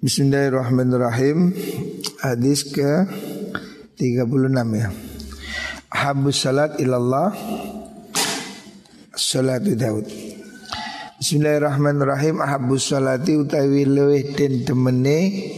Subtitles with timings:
[0.00, 1.52] Bismillahirrahmanirrahim.
[2.24, 3.04] Hadis ke
[4.00, 4.88] 36 ya.
[5.92, 7.36] Habus salat ilallah
[9.12, 10.08] Salatu Daud.
[11.20, 12.40] Bismillahirrahmanirrahim.
[12.40, 15.52] Habus salati utawi lewih den temene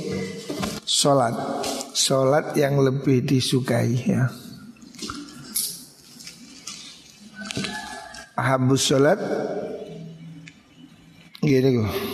[0.83, 1.63] Salat.
[1.95, 4.27] Salat yang lebih disukai ya.
[8.35, 9.23] Habus salat
[11.39, 12.12] Gini kok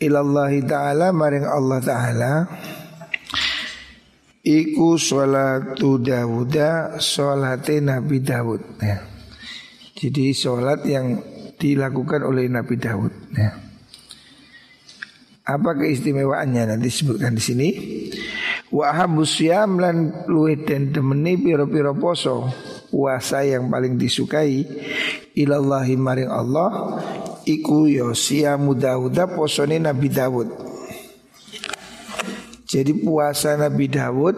[0.00, 2.32] ilallahi ta'ala maring Allah ta'ala
[4.40, 9.04] Iku sholatu Dawuda Sholate Nabi Dawud ya.
[10.00, 11.20] Jadi sholat yang
[11.60, 13.52] dilakukan oleh Nabi Dawud ya.
[15.44, 17.68] Apa keistimewaannya nanti disebutkan di sini
[18.72, 22.48] Wa habus syam lan luwih den temeni piro-piro poso
[22.88, 24.64] Puasa yang paling disukai
[25.36, 26.70] Ilallahi maring Allah
[27.46, 30.48] iku yo siamu Dawuda posone Nabi Dawud.
[32.70, 34.36] Jadi puasa Nabi Dawud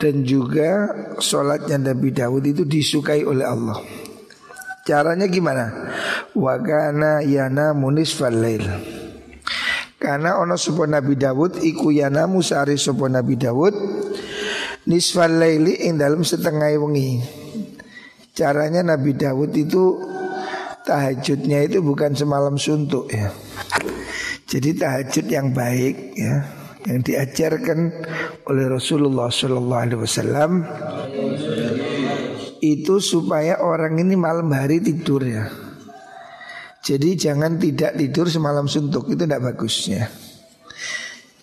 [0.00, 0.88] dan juga
[1.20, 3.76] sholatnya Nabi Dawud itu disukai oleh Allah.
[4.86, 5.92] Caranya gimana?
[6.32, 8.64] Wagana yana munis falail.
[10.00, 13.74] Karena ono sopo Nabi Dawud iku yana musari sopo Nabi Dawud
[14.88, 17.39] nisfal laili ing dalam setengah wengi.
[18.40, 20.00] Caranya Nabi Dawud itu
[20.88, 23.28] tahajudnya itu bukan semalam suntuk ya.
[24.48, 26.48] Jadi tahajud yang baik ya,
[26.88, 27.92] yang diajarkan
[28.48, 30.64] oleh Rasulullah Shallallahu Alaihi Wasallam
[32.64, 35.44] itu supaya orang ini malam hari tidur ya.
[36.80, 40.08] Jadi jangan tidak tidur semalam suntuk itu tidak bagusnya.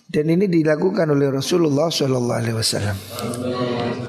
[0.08, 2.98] Dan ini dilakukan oleh Rasulullah Shallallahu Alaihi Wasallam.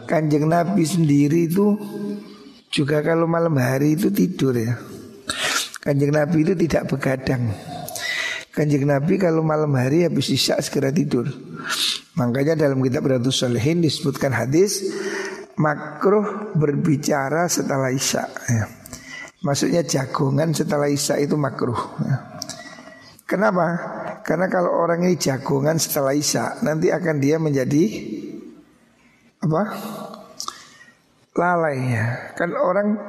[0.09, 1.77] Kanjeng Nabi sendiri itu
[2.69, 4.77] juga kalau malam hari itu tidur ya.
[5.81, 7.49] Kanjeng Nabi itu tidak begadang.
[8.53, 11.25] Kanjeng Nabi kalau malam hari habis isya segera tidur.
[12.19, 14.85] Makanya dalam kitab Riyadhus Shalihin disebutkan hadis
[15.55, 18.27] makruh berbicara setelah isya.
[18.51, 18.65] Ya.
[19.39, 21.79] Maksudnya jagongan setelah isya itu makruh.
[22.03, 22.17] Ya.
[23.23, 23.65] Kenapa?
[24.25, 27.83] Karena kalau orang ini jagongan setelah isya nanti akan dia menjadi
[29.39, 29.61] apa?
[31.39, 32.35] Lalai ya.
[32.35, 32.99] Kan orang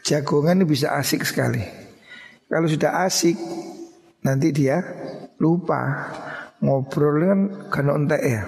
[0.00, 1.60] jagongan ini bisa asik sekali.
[2.48, 3.36] Kalau sudah asik
[4.24, 4.80] nanti dia
[5.36, 6.08] lupa
[6.64, 8.42] ngobrol kan kan entek ya.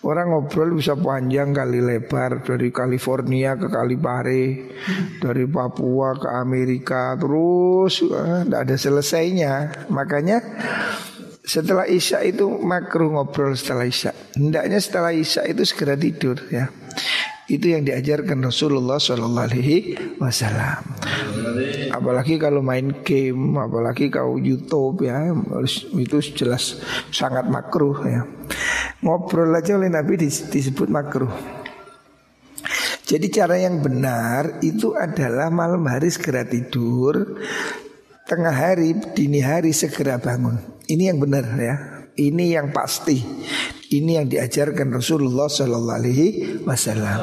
[0.00, 4.72] Orang ngobrol bisa panjang kali lebar dari California ke Kalipare,
[5.20, 9.52] dari Papua ke Amerika terus tidak eh, ada selesainya.
[9.92, 10.40] Makanya
[11.44, 14.16] setelah Isya itu makruh ngobrol setelah Isya.
[14.40, 16.72] Hendaknya setelah Isya itu segera tidur ya.
[17.50, 20.82] Itu yang diajarkan Rasulullah Wasallam.
[21.90, 25.34] Apalagi kalau main game, apalagi kau YouTube ya,
[25.98, 26.78] itu jelas
[27.10, 28.22] sangat makruh ya.
[29.02, 31.34] Ngobrol aja oleh Nabi disebut makruh.
[33.02, 37.42] Jadi cara yang benar itu adalah malam hari segera tidur,
[38.30, 40.54] tengah hari, dini hari segera bangun.
[40.86, 41.74] Ini yang benar ya.
[42.14, 43.18] Ini yang pasti.
[43.90, 46.28] Ini yang diajarkan Rasulullah Sallallahu Alaihi
[46.62, 47.18] Wasallam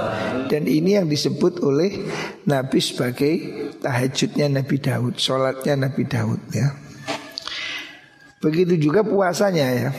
[0.52, 1.96] dan ini yang disebut oleh
[2.44, 3.34] Nabi sebagai
[3.80, 6.76] tahajudnya Nabi Daud, sholatnya Nabi Daud ya.
[8.44, 9.90] Begitu juga puasanya ya.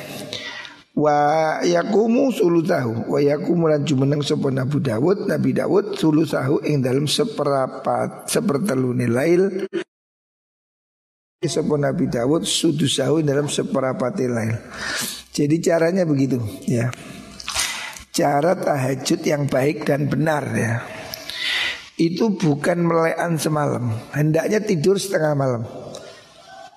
[0.99, 1.17] Wa
[1.65, 2.35] yakumu
[2.67, 9.07] tahu Wa yakumu lan jumeneng sapa Nabi Daud Nabi Daud tahu ing dalam seperapat sepertelune
[9.07, 9.65] lail
[11.39, 14.59] Sapa Nabi Daud sudusahu dalam seperapati lail
[15.39, 16.91] jadi caranya begitu ya.
[18.11, 20.83] Cara tahajud yang baik dan benar ya.
[21.95, 23.95] Itu bukan melekan semalam.
[24.11, 25.63] Hendaknya tidur setengah malam.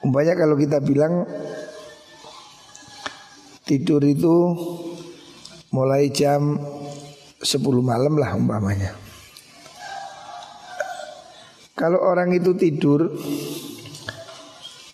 [0.05, 1.25] Umpamanya kalau kita bilang
[3.65, 4.53] tidur itu
[5.73, 6.61] mulai jam
[7.41, 8.93] 10 malam lah umpamanya.
[11.73, 13.09] Kalau orang itu tidur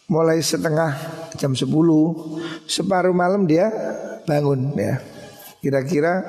[0.07, 1.70] mulai setengah jam 10
[2.67, 3.70] separuh malam dia
[4.28, 5.00] bangun ya.
[5.64, 6.22] Kira-kira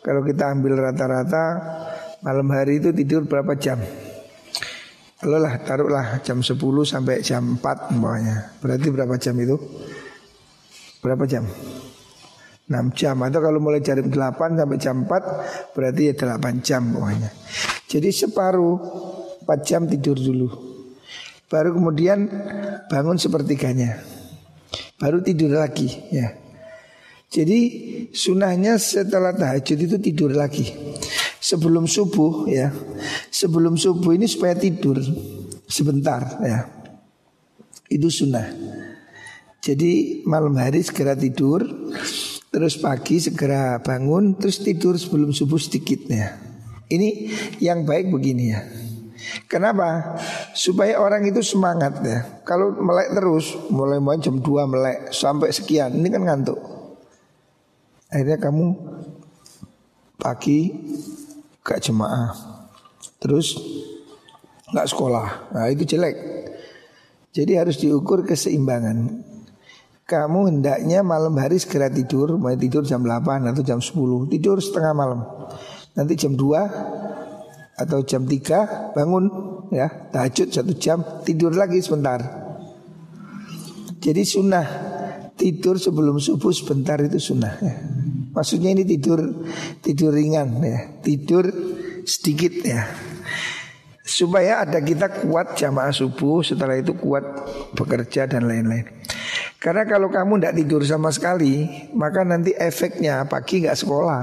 [0.00, 1.44] kalau kita ambil rata-rata
[2.24, 3.80] malam hari itu tidur berapa jam?
[5.20, 8.52] Kalau lah taruhlah jam 10 sampai jam 4 umpamanya.
[8.60, 9.56] Berarti berapa jam itu?
[11.00, 11.48] Berapa jam?
[12.68, 13.16] 6 jam.
[13.24, 14.12] Atau kalau mulai jam 8
[14.60, 17.32] sampai jam 4 berarti ya 8 jam umpamanya.
[17.88, 18.76] Jadi separuh
[19.48, 20.48] 4 jam tidur dulu.
[21.48, 22.28] Baru kemudian
[22.92, 24.13] bangun sepertiganya
[25.00, 26.34] Baru tidur lagi ya
[27.30, 27.60] Jadi
[28.14, 30.70] sunahnya setelah tahajud itu tidur lagi
[31.42, 32.70] Sebelum subuh ya
[33.30, 35.02] Sebelum subuh ini supaya tidur
[35.66, 36.70] Sebentar ya
[37.90, 38.74] Itu sunnah
[39.64, 41.64] Jadi malam hari segera tidur,
[42.52, 46.36] terus pagi segera bangun, terus tidur sebelum subuh sedikitnya.
[46.92, 47.32] Ini
[47.64, 48.60] yang baik begini ya.
[49.48, 50.20] Kenapa?
[50.54, 52.22] Supaya orang itu semangat ya.
[52.46, 56.62] Kalau melek terus, mulai mulai jam 2 melek sampai sekian, ini kan ngantuk.
[58.06, 58.66] Akhirnya kamu
[60.14, 60.70] pagi
[61.66, 62.30] gak jemaah,
[63.18, 63.58] terus
[64.70, 65.50] nggak sekolah.
[65.50, 66.16] Nah itu jelek.
[67.34, 69.26] Jadi harus diukur keseimbangan.
[70.04, 74.92] Kamu hendaknya malam hari segera tidur Mulai tidur jam 8 atau jam 10 Tidur setengah
[74.92, 75.24] malam
[75.96, 82.20] Nanti jam 2 Atau jam 3 bangun ya Tahajud satu jam Tidur lagi sebentar.
[84.00, 84.66] Jadi sunnah
[85.34, 87.74] Tidur sebelum subuh sebentar itu sunnah ya.
[88.34, 89.46] Maksudnya ini tidur
[89.78, 91.00] Tidur ringan ya.
[91.00, 91.48] Tidur
[92.04, 92.84] sedikit ya.
[94.04, 97.24] Supaya ada kita kuat jamaah subuh setelah itu kuat
[97.72, 98.84] bekerja dan lain-lain.
[99.56, 101.64] Karena kalau kamu tidak tidur sama sekali,
[101.96, 104.22] maka nanti efeknya pagi nggak sekolah,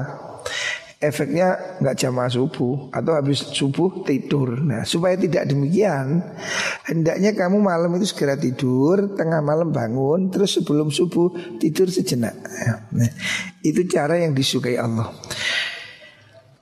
[1.01, 4.62] efeknya nggak jamaah subuh atau habis subuh tidur.
[4.62, 6.21] Nah supaya tidak demikian,
[6.86, 12.38] hendaknya kamu malam itu segera tidur, tengah malam bangun, terus sebelum subuh tidur sejenak.
[12.94, 13.09] Nah,
[13.65, 15.09] itu cara yang disukai Allah.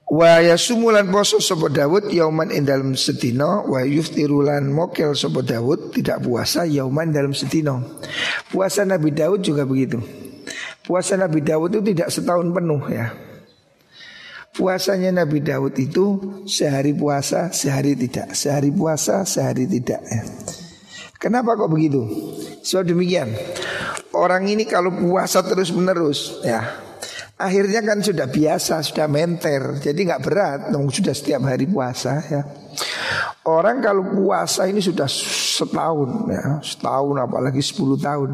[0.09, 6.25] Wa yasumulan poso sapa Daud yauman ing dalam sedina wa yuftirulan mokel sapa Daud tidak
[6.25, 7.77] puasa yauman dalam sedina.
[8.49, 10.01] Puasa Nabi Daud juga begitu.
[10.81, 13.28] Puasa Nabi Daud itu tidak setahun penuh ya.
[14.55, 16.19] Puasanya Nabi Daud itu
[16.49, 18.33] sehari puasa, sehari tidak.
[18.35, 20.21] Sehari puasa, sehari tidak ya.
[21.19, 22.05] Kenapa kok begitu?
[22.63, 23.31] So demikian.
[24.15, 26.89] Orang ini kalau puasa terus menerus ya
[27.39, 32.43] Akhirnya kan sudah biasa, sudah menter, jadi nggak berat, sudah setiap hari puasa ya.
[33.47, 38.29] Orang kalau puasa ini sudah setahun ya, setahun apalagi 10 tahun,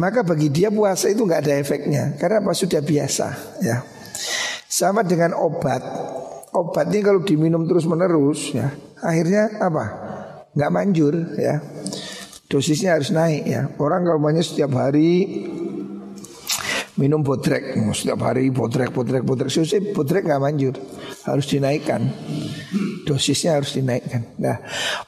[0.00, 3.26] maka bagi dia puasa itu nggak ada efeknya, karena apa sudah biasa
[3.60, 3.84] ya.
[4.78, 5.82] Sama dengan obat,
[6.54, 8.70] obat ini kalau diminum terus menerus ya,
[9.02, 9.84] akhirnya apa?
[10.54, 11.58] Nggak manjur ya.
[12.46, 13.74] Dosisnya harus naik ya.
[13.82, 15.34] Orang kalau banyak setiap hari
[16.98, 17.78] minum botrek.
[17.94, 19.48] Setiap hari botrek botrek botrek.
[19.48, 20.74] Susah botrek nggak manjur.
[21.24, 22.02] Harus dinaikkan.
[23.06, 24.36] Dosisnya harus dinaikkan.
[24.36, 24.60] Nah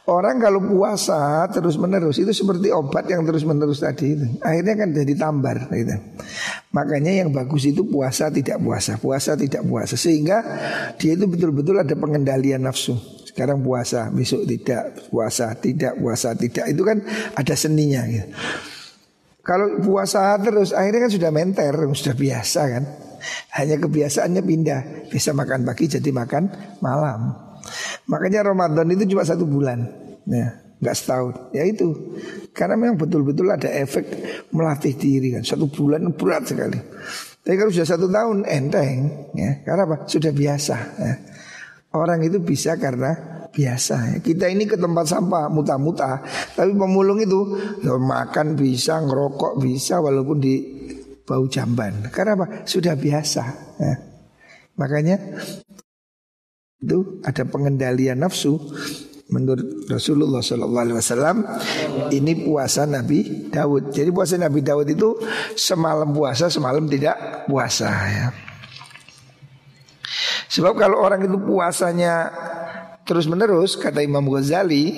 [0.09, 4.27] orang kalau puasa terus menerus itu seperti obat yang terus menerus tadi itu.
[4.41, 5.99] Akhirnya kan jadi tambar gitu.
[6.71, 8.97] makanya yang bagus itu puasa tidak puasa.
[8.97, 9.99] Puasa tidak puasa.
[9.99, 10.39] Sehingga
[10.97, 12.97] dia itu betul-betul ada pengendalian nafsu.
[13.27, 15.11] Sekarang puasa besok tidak.
[15.11, 15.99] Puasa tidak.
[15.99, 16.65] Puasa tidak.
[16.71, 17.03] Itu kan
[17.35, 18.31] ada seninya gitu
[19.41, 22.85] kalau puasa terus akhirnya kan sudah menter, sudah biasa kan.
[23.53, 24.81] Hanya kebiasaannya pindah,
[25.13, 26.49] bisa makan pagi jadi makan
[26.81, 27.37] malam.
[28.09, 29.85] Makanya Ramadan itu cuma satu bulan,
[30.25, 31.53] ya, nggak setahun.
[31.53, 32.17] Ya itu,
[32.57, 34.09] karena memang betul-betul ada efek
[34.57, 35.45] melatih diri kan.
[35.45, 36.81] Satu bulan berat sekali.
[37.45, 39.97] Tapi kalau sudah satu tahun enteng, ya, karena apa?
[40.09, 40.77] Sudah biasa.
[40.97, 41.15] Ya.
[41.93, 44.23] Orang itu bisa karena biasa.
[44.23, 46.23] Kita ini ke tempat sampah muta-muta,
[46.55, 50.55] tapi pemulung itu ya makan bisa, ngerokok bisa walaupun di
[51.27, 52.11] bau jamban.
[52.11, 52.47] Karena apa?
[52.67, 53.45] Sudah biasa.
[53.79, 53.95] Ya.
[54.79, 55.17] Makanya
[56.81, 58.57] itu ada pengendalian nafsu
[59.31, 61.47] menurut Rasulullah Wasallam
[62.11, 63.95] ini puasa Nabi Daud.
[63.95, 65.15] Jadi puasa Nabi Daud itu
[65.55, 68.27] semalam puasa, semalam tidak puasa ya.
[70.51, 72.27] Sebab kalau orang itu puasanya
[73.11, 74.95] terus menerus kata Imam Ghazali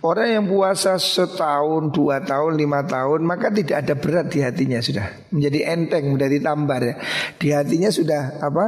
[0.00, 5.28] orang yang puasa setahun dua tahun lima tahun maka tidak ada berat di hatinya sudah.
[5.36, 6.94] Menjadi enteng menjadi tambar ya.
[7.36, 8.64] Di hatinya sudah apa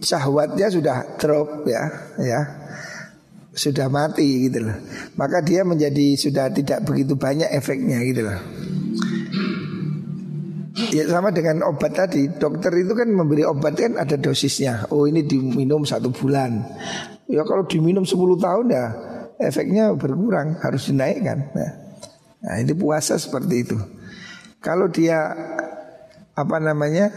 [0.00, 1.84] syahwatnya sudah drop ya
[2.16, 2.40] ya.
[3.52, 4.76] Sudah mati gitu loh.
[5.20, 8.61] Maka dia menjadi sudah tidak begitu banyak efeknya gitu loh
[10.92, 12.28] Ya sama dengan obat tadi.
[12.28, 14.92] Dokter itu kan memberi obat kan ada dosisnya.
[14.92, 16.60] Oh ini diminum satu bulan.
[17.32, 18.86] Ya kalau diminum 10 tahun ya
[19.40, 21.48] Efeknya berkurang Harus dinaikkan.
[21.56, 21.72] Nah,
[22.44, 23.76] nah ini puasa seperti itu.
[24.60, 25.32] Kalau dia
[26.36, 27.08] Apa namanya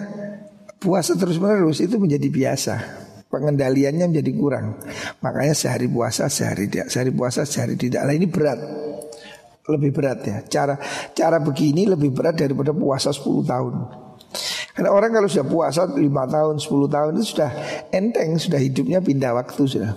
[0.79, 2.75] Puasa terus menerus itu menjadi biasa.
[3.27, 4.79] Pengendaliannya menjadi kurang.
[5.20, 8.08] Makanya sehari puasa sehari tidak Sehari puasa sehari tidak.
[8.08, 8.60] Lah ini berat
[9.69, 10.38] lebih berat ya.
[10.45, 10.77] Cara
[11.13, 13.74] cara begini lebih berat daripada puasa 10 tahun.
[14.75, 17.51] Karena orang kalau sudah puasa 5 tahun, 10 tahun itu sudah
[17.95, 19.95] enteng, sudah hidupnya pindah waktu sudah.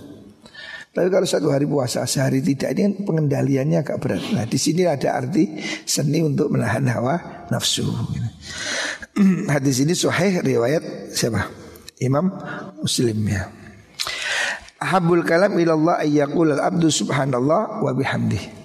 [0.89, 4.23] Tapi kalau satu hari puasa, sehari tidak ini pengendaliannya agak berat.
[4.33, 7.85] Nah di sini ada arti seni untuk menahan hawa nafsu.
[9.53, 11.45] Hadis ini sahih riwayat siapa?
[11.99, 12.31] Imam
[12.79, 13.51] Muslim ya.
[14.79, 18.58] Ahabul kalam ilallah ayyakul al-abdu subhanallah wa bihamdih.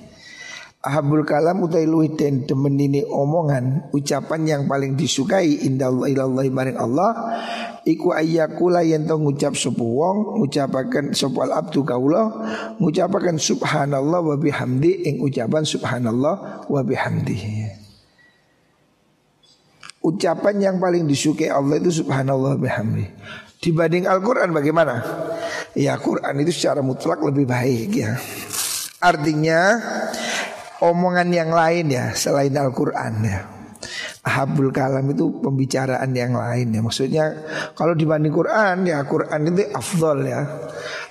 [0.84, 6.76] Ahabul kalam utai luwih den demen ini omongan ucapan yang paling disukai indallah ilallah maring
[6.76, 7.40] Allah
[7.88, 12.36] iku ayyakula yen to ngucap sapa wong ngucapaken sapa abdu kaula
[12.76, 17.64] ngucapaken subhanallah wa bihamdi ing ucapan subhanallah wa bihamdi.
[20.04, 23.08] Ucapan yang paling disukai Allah itu subhanallah wa bihamdi.
[23.56, 25.00] Dibanding Al-Quran bagaimana?
[25.72, 28.20] Ya Quran itu secara mutlak lebih baik ya.
[29.00, 29.80] Artinya
[30.82, 33.40] omongan yang lain ya selain Al-Quran ya.
[34.24, 36.80] Habul kalam itu pembicaraan yang lain ya.
[36.80, 37.24] Maksudnya
[37.76, 40.40] kalau dibanding Quran ya Quran itu afdol ya.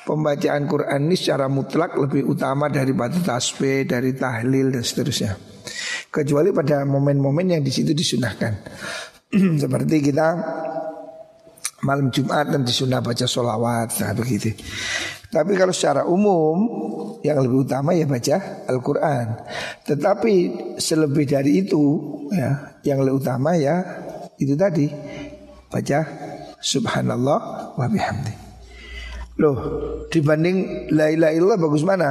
[0.03, 5.37] Pembacaan Quran ini secara mutlak lebih utama daripada tasbih, dari tahlil dan seterusnya.
[6.09, 8.53] Kecuali pada momen-momen yang di situ disunahkan.
[9.63, 10.27] Seperti kita
[11.83, 14.55] malam Jumat dan disunah baca sholawat nah begitu
[15.33, 16.69] tapi kalau secara umum
[17.25, 19.25] yang lebih utama ya baca Al-Quran.
[19.81, 20.33] Tetapi
[20.77, 21.81] selebih dari itu
[22.29, 23.81] ya yang lebih utama ya
[24.37, 24.85] itu tadi
[25.73, 25.99] baca
[26.63, 28.33] Subhanallah wa bihamdi.
[29.41, 29.57] Loh
[30.13, 32.09] dibanding la ilaha illallah bagus mana?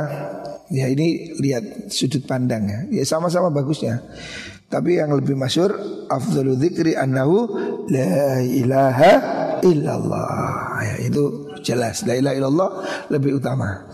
[0.73, 3.07] Ya ini lihat sudut pandang ya.
[3.07, 4.03] Sama-sama bagusnya.
[4.67, 5.77] Tapi yang lebih masyur
[6.09, 7.47] afdalu dzikri annahu
[7.93, 9.13] la ilaha
[9.61, 10.81] illallah.
[10.81, 12.71] Ya itu jelas la ilaha illallah
[13.09, 13.87] lebih utama.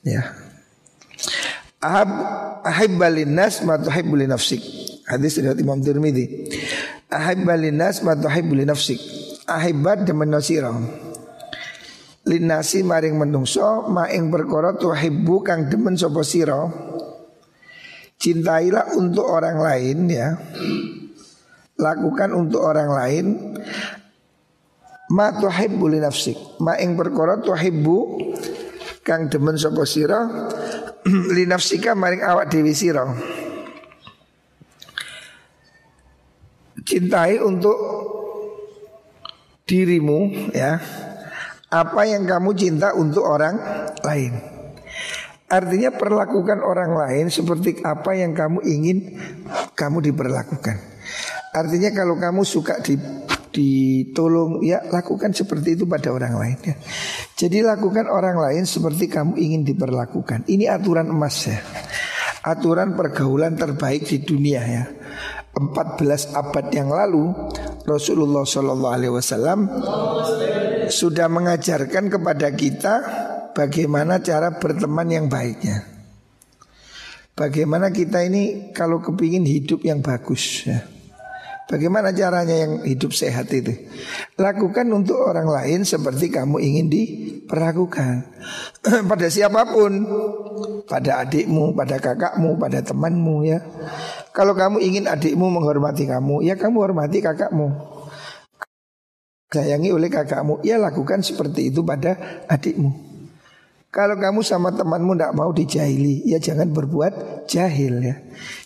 [0.00, 0.32] Ya.
[1.80, 2.10] Ahab
[2.64, 4.60] ahibbalin nas ma tuhibbu li nafsik.
[5.08, 6.52] Hadis riwayat Imam Tirmidzi.
[7.08, 9.00] Ahibbalin nas ma tuhibbu li nafsik.
[9.48, 10.70] Ahibbat demen sira.
[12.28, 16.68] Linasi maring menungso ma ing perkara tuhibbu kang demen sapa sira.
[18.20, 20.36] Cintailah untuk orang lain ya.
[21.80, 23.26] Lakukan untuk orang lain
[25.10, 27.98] Ma tuhibbu li nafsik Ma ing perkara tuhibbu
[29.02, 30.26] Kang demen sapa sira
[31.36, 33.06] li nafsika maring awak dewi sira
[36.80, 37.76] Cintai untuk
[39.70, 40.82] dirimu ya
[41.70, 43.54] apa yang kamu cinta untuk orang
[44.02, 44.34] lain.
[45.50, 49.18] Artinya perlakukan orang lain seperti apa yang kamu ingin
[49.78, 50.76] kamu diperlakukan.
[51.54, 52.98] Artinya kalau kamu suka di
[53.50, 56.74] ditolong ya lakukan seperti itu pada orang lain ya.
[57.34, 60.46] Jadi lakukan orang lain seperti kamu ingin diperlakukan.
[60.46, 61.58] Ini aturan emas ya.
[62.40, 64.84] Aturan pergaulan terbaik di dunia ya.
[65.50, 67.34] 14 abad yang lalu
[67.82, 69.66] Rasulullah Shallallahu Alaihi Wasallam
[70.86, 72.94] sudah mengajarkan kepada kita
[73.50, 75.90] bagaimana cara berteman yang baiknya.
[77.34, 80.99] Bagaimana kita ini kalau kepingin hidup yang bagus ya.
[81.70, 83.70] Bagaimana caranya yang hidup sehat itu?
[84.34, 88.26] Lakukan untuk orang lain seperti kamu ingin diperlakukan
[89.10, 90.02] pada siapa pun,
[90.90, 93.62] pada adikmu, pada kakakmu, pada temanmu ya.
[94.34, 97.70] Kalau kamu ingin adikmu menghormati kamu, ya kamu hormati kakakmu.
[99.54, 103.10] Sayangi oleh kakakmu, ya lakukan seperti itu pada adikmu.
[103.94, 108.18] Kalau kamu sama temanmu tidak mau dijahili, ya jangan berbuat jahil ya.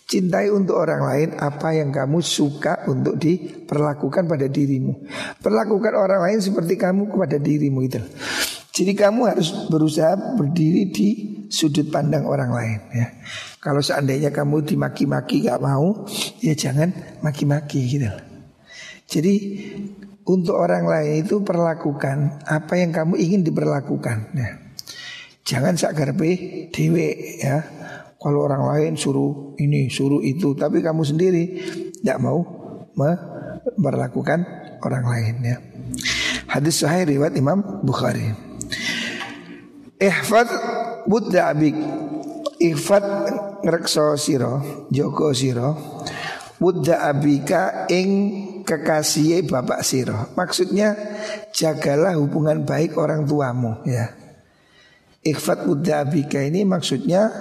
[0.05, 5.09] Cintai untuk orang lain apa yang kamu suka untuk diperlakukan pada dirimu.
[5.41, 8.01] Perlakukan orang lain seperti kamu kepada dirimu itu.
[8.75, 11.09] Jadi kamu harus berusaha berdiri di
[11.49, 13.07] sudut pandang orang lain ya.
[13.63, 16.05] Kalau seandainya kamu dimaki-maki gak mau,
[16.43, 16.93] ya jangan
[17.25, 18.11] maki-maki gitu.
[19.09, 19.35] Jadi
[20.25, 24.19] untuk orang lain itu perlakukan apa yang kamu ingin diperlakukan.
[24.37, 24.51] Ya.
[25.45, 27.65] Jangan sakarpe dewe ya.
[28.25, 31.61] Kalau orang lain suruh ini, suruh itu, tapi kamu sendiri
[32.01, 32.41] tidak mau
[32.97, 34.41] memperlakukan
[34.81, 35.57] orang lain ya.
[36.49, 38.33] Hadis sahih riwayat Imam Bukhari.
[40.01, 40.49] Ihfad
[41.05, 41.77] budda abik.
[42.65, 43.05] Ihfad
[43.61, 46.01] ngrekso siro, joko siro.
[46.57, 48.09] Budda abika ing
[48.65, 50.33] kekasih bapak siro.
[50.33, 50.97] Maksudnya
[51.53, 54.17] jagalah hubungan baik orang tuamu ya.
[55.25, 57.33] Ikhfat abika ini maksudnya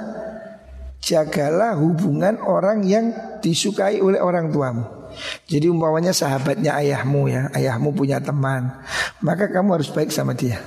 [1.04, 3.12] jagalah hubungan orang yang
[3.44, 5.04] disukai oleh orang tuamu.
[5.46, 8.82] Jadi umpamanya sahabatnya ayahmu ya, ayahmu punya teman,
[9.22, 10.58] maka kamu harus baik sama dia.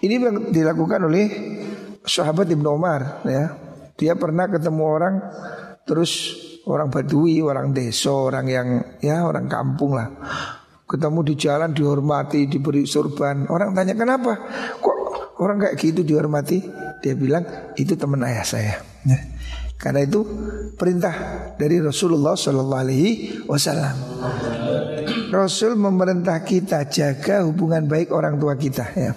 [0.00, 0.16] Ini
[0.48, 1.26] dilakukan oleh
[2.00, 3.52] sahabat Ibnu Umar ya.
[4.00, 5.14] Dia pernah ketemu orang
[5.84, 8.68] terus orang Badui, orang desa, orang yang
[9.04, 10.08] ya orang kampung lah.
[10.88, 13.44] Ketemu di jalan dihormati, diberi sorban.
[13.52, 14.40] Orang tanya kenapa?
[14.80, 15.00] Kok
[15.40, 16.60] Orang kayak gitu dihormati
[17.00, 18.76] Dia bilang itu teman ayah saya
[19.08, 19.16] ya.
[19.80, 20.20] Karena itu
[20.76, 21.14] perintah
[21.56, 23.10] dari Rasulullah Shallallahu Alaihi
[23.48, 23.96] Wasallam.
[25.32, 28.84] Rasul memerintah kita jaga hubungan baik orang tua kita.
[28.92, 29.16] Ya.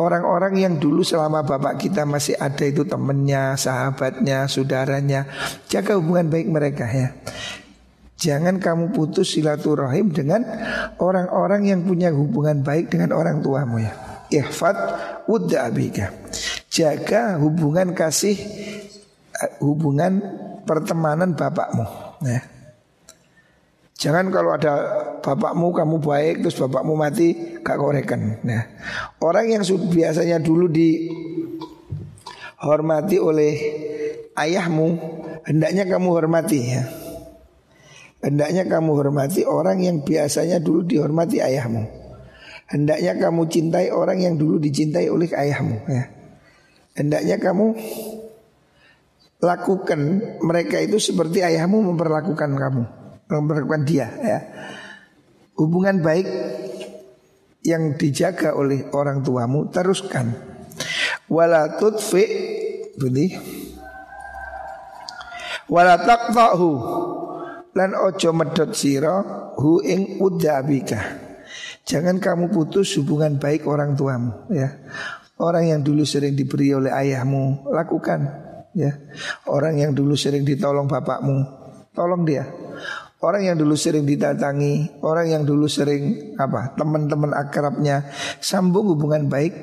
[0.00, 5.28] Orang-orang yang dulu selama bapak kita masih ada itu temennya, sahabatnya, saudaranya
[5.68, 7.12] Jaga hubungan baik mereka ya
[8.16, 10.48] Jangan kamu putus silaturahim dengan
[10.96, 13.92] orang-orang yang punya hubungan baik dengan orang tuamu ya
[14.32, 14.76] Ihfad
[15.28, 16.08] wudda abika
[16.72, 18.40] Jaga hubungan kasih
[19.62, 20.22] Hubungan
[20.62, 21.86] pertemanan bapakmu
[22.22, 22.42] ya.
[24.02, 24.72] Jangan kalau ada
[25.22, 28.42] bapakmu kamu baik terus bapakmu mati gak koreken.
[28.42, 28.66] Nah,
[29.22, 31.22] orang yang biasanya dulu dihormati
[33.22, 33.54] oleh
[34.34, 34.98] ayahmu,
[35.46, 36.82] hendaknya kamu hormati ya.
[38.22, 41.86] Hendaknya kamu hormati orang yang biasanya dulu dihormati ayahmu.
[42.70, 46.10] Hendaknya kamu cintai orang yang dulu dicintai oleh ayahmu ya.
[46.98, 47.78] Hendaknya kamu
[49.42, 50.00] lakukan
[50.38, 54.38] mereka itu seperti ayahmu memperlakukan kamu memperlakukan dia ya.
[55.56, 56.26] Hubungan baik
[57.62, 60.32] yang dijaga oleh orang tuamu teruskan.
[61.28, 62.24] Wala tudfi
[62.96, 63.36] bunyi.
[65.70, 66.70] Wala taqta'hu
[67.72, 69.22] lan ojo medot sira
[69.56, 71.20] hu ing udabika.
[71.82, 74.70] Jangan kamu putus hubungan baik orang tuamu ya.
[75.42, 78.92] Orang yang dulu sering diberi oleh ayahmu lakukan ya.
[79.48, 81.62] Orang yang dulu sering ditolong bapakmu
[81.96, 82.48] tolong dia.
[83.22, 88.10] Orang yang dulu sering didatangi, orang yang dulu sering apa teman-teman akrabnya,
[88.42, 89.54] sambung hubungan baik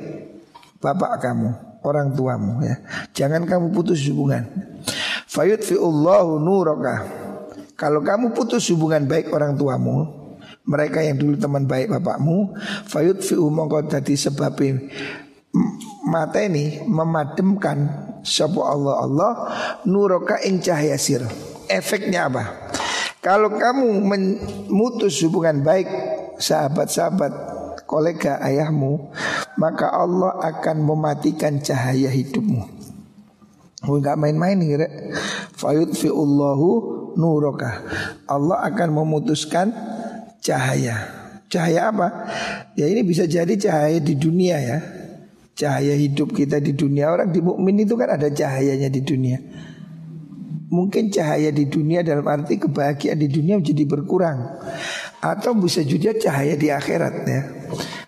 [0.80, 1.52] bapak kamu,
[1.84, 2.80] orang tuamu ya.
[3.12, 4.48] Jangan kamu putus hubungan.
[5.28, 7.04] Fayud fi'ullahu nuraka.
[7.76, 10.08] Kalau kamu putus hubungan baik orang tuamu,
[10.64, 12.56] mereka yang dulu teman baik bapakmu,
[12.88, 14.56] fayud fi'u mongko dadi sebab
[16.08, 19.32] mata ini memadamkan sapa Allah Allah
[19.86, 21.24] nuraka ing cahaya sir.
[21.70, 22.44] Efeknya apa?
[23.20, 25.86] Kalau kamu memutus hubungan baik
[26.40, 27.34] sahabat-sahabat
[27.84, 29.12] kolega ayahmu,
[29.60, 32.64] maka Allah akan mematikan cahaya hidupmu.
[33.88, 34.88] Oh, enggak main-main nih,
[35.56, 36.70] Fayud fi'ullahu
[37.16, 37.84] nuroka.
[38.28, 39.72] Allah akan memutuskan
[40.44, 41.20] cahaya.
[41.50, 42.08] Cahaya apa?
[42.78, 44.80] Ya ini bisa jadi cahaya di dunia ya.
[45.60, 47.12] Cahaya hidup kita di dunia.
[47.12, 49.44] Orang di mukmin itu kan ada cahayanya di dunia.
[50.72, 54.40] Mungkin cahaya di dunia dalam arti kebahagiaan di dunia menjadi berkurang.
[55.20, 57.42] Atau bisa juga cahaya di akhirat ya.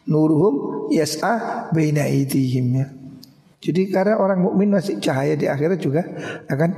[0.08, 2.88] Nuruhum yas'a baina ya.
[3.60, 6.08] Jadi karena orang mukmin masih cahaya di akhirat juga
[6.48, 6.70] akan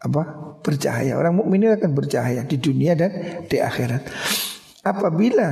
[0.00, 0.22] apa
[0.64, 1.20] bercahaya.
[1.20, 4.08] Orang mukmin akan bercahaya di dunia dan di akhirat.
[4.88, 5.48] Apabila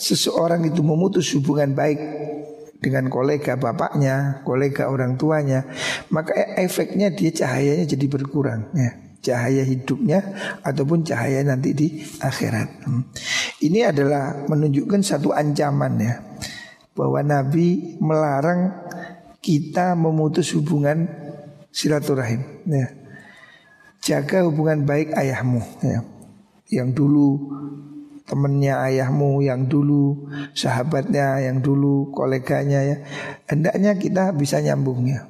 [0.00, 2.00] seseorang itu memutus hubungan baik
[2.84, 5.64] dengan kolega bapaknya, kolega orang tuanya,
[6.12, 8.92] maka e- efeknya dia cahayanya jadi berkurang ya.
[9.24, 10.20] Cahaya hidupnya
[10.60, 12.84] ataupun cahaya nanti di akhirat.
[12.84, 13.08] Hmm.
[13.64, 16.20] Ini adalah menunjukkan satu ancaman ya
[16.92, 18.84] bahwa Nabi melarang
[19.40, 21.08] kita memutus hubungan
[21.72, 22.92] silaturahim ya.
[24.04, 26.04] Jaga hubungan baik ayahmu ya.
[26.68, 27.28] Yang dulu
[28.24, 32.96] temennya ayahmu yang dulu, sahabatnya yang dulu, koleganya ya.
[33.48, 35.28] Hendaknya kita bisa nyambungnya.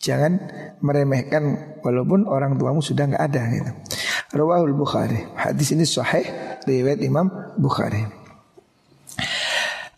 [0.00, 0.32] Jangan
[0.80, 3.72] meremehkan walaupun orang tuamu sudah nggak ada gitu.
[4.32, 5.28] Rawahul Bukhari.
[5.36, 6.24] Hadis ini sahih
[6.64, 7.28] riwayat Imam
[7.60, 8.00] Bukhari.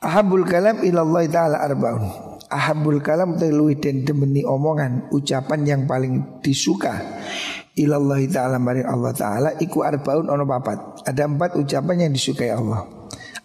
[0.03, 2.11] Ahabul kalam ilallah taala arbaun.
[2.51, 7.01] Ahabul kalam teluih dan demeni omongan ucapan yang paling disuka
[7.77, 11.09] ilallahi ta'ala maring Allah ta'ala iku arbaun ono papat.
[11.09, 12.85] Ada empat ucapan yang disukai Allah.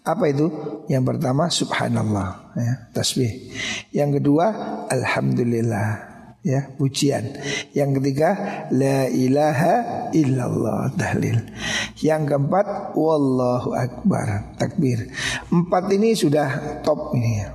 [0.07, 0.47] Apa itu?
[0.87, 3.51] Yang pertama subhanallah ya, tasbih.
[3.91, 4.45] Yang kedua
[4.87, 5.87] alhamdulillah
[6.47, 7.35] ya pujian.
[7.75, 8.29] Yang ketiga
[8.71, 11.43] la ilaha illallah tahlil.
[11.99, 15.11] Yang keempat wallahu akbar takbir.
[15.51, 17.51] Empat ini sudah top ini ya.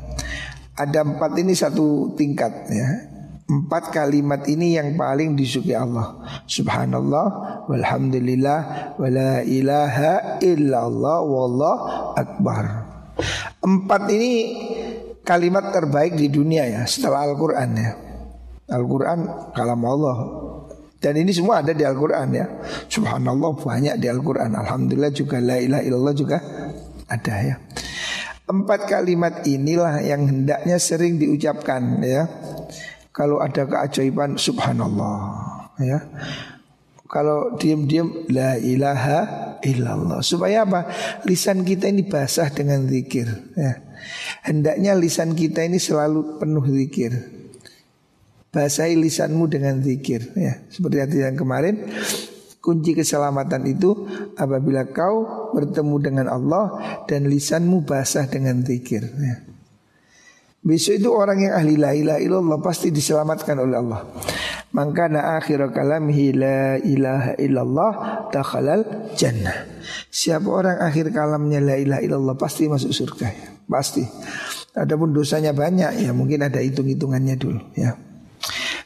[0.76, 3.11] Ada empat ini satu tingkat ya
[3.42, 6.14] Empat kalimat ini yang paling disukai Allah.
[6.46, 7.26] Subhanallah
[7.66, 8.60] Walhamdulillah
[8.96, 11.76] Wala ilaha illallah Wallah
[12.14, 12.64] akbar.
[13.58, 14.32] Empat ini
[15.26, 17.92] kalimat terbaik di dunia ya Setelah Al-Quran ya.
[18.70, 19.18] Al-Quran
[19.52, 20.16] kalam Allah.
[21.02, 22.46] Dan ini semua ada di Al-Quran ya.
[22.86, 24.54] Subhanallah banyak di Al-Quran.
[24.54, 26.38] Alhamdulillah juga La ilaha illallah juga
[27.10, 27.58] ada ya.
[28.46, 32.30] Empat kalimat inilah yang hendaknya sering diucapkan ya
[33.12, 35.16] kalau ada keajaiban subhanallah
[35.80, 36.00] ya.
[37.12, 40.24] Kalau diam-diam la ilaha illallah.
[40.24, 40.88] Supaya apa?
[41.28, 43.84] Lisan kita ini basah dengan zikir ya.
[44.48, 47.12] Hendaknya lisan kita ini selalu penuh zikir.
[48.48, 50.64] Basahi lisanmu dengan zikir ya.
[50.72, 51.84] Seperti hati yang kemarin
[52.62, 54.06] Kunci keselamatan itu
[54.38, 56.78] apabila kau bertemu dengan Allah
[57.10, 59.51] dan lisanmu basah dengan zikir ya.
[60.62, 64.06] Besok itu orang yang ahli la ilaha illallah pasti diselamatkan oleh Allah.
[64.70, 67.92] Maka na akhir kalamihi la ilaha illallah
[68.30, 69.66] dakhalal jannah.
[70.06, 73.48] Siapa orang akhir kalamnya la ilaha illallah pasti masuk surga ya.
[73.66, 74.06] Pasti.
[74.78, 77.98] Adapun dosanya banyak ya mungkin ada hitung-hitungannya dulu ya.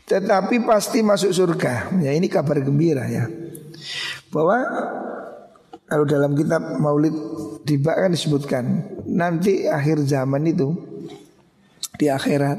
[0.08, 1.92] Tetapi pasti masuk surga.
[2.00, 3.28] Ya ini kabar gembira ya.
[4.32, 4.64] Bahwa
[5.84, 7.14] kalau dalam kitab Maulid
[7.68, 8.64] di kan disebutkan
[9.12, 10.86] nanti akhir zaman itu
[11.96, 12.59] di akhirat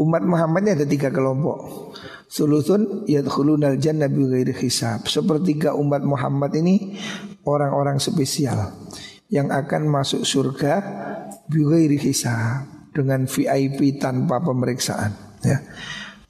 [0.00, 1.92] umat Muhammadnya ada tiga kelompok.
[2.28, 5.06] Sulusun yadkhulunal jannah bighairi hisab.
[5.06, 6.98] Sepertiga umat Muhammad ini
[7.46, 8.74] orang-orang spesial
[9.30, 10.74] yang akan masuk surga
[11.46, 15.58] bighairi hisab dengan VIP tanpa pemeriksaan ya.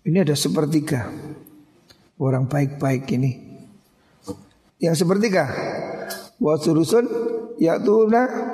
[0.05, 1.09] Ini ada sepertiga
[2.21, 3.33] orang baik-baik ini.
[4.77, 5.49] Yang sepertiga
[6.37, 7.09] wa sulusun
[7.57, 8.53] ya'tuna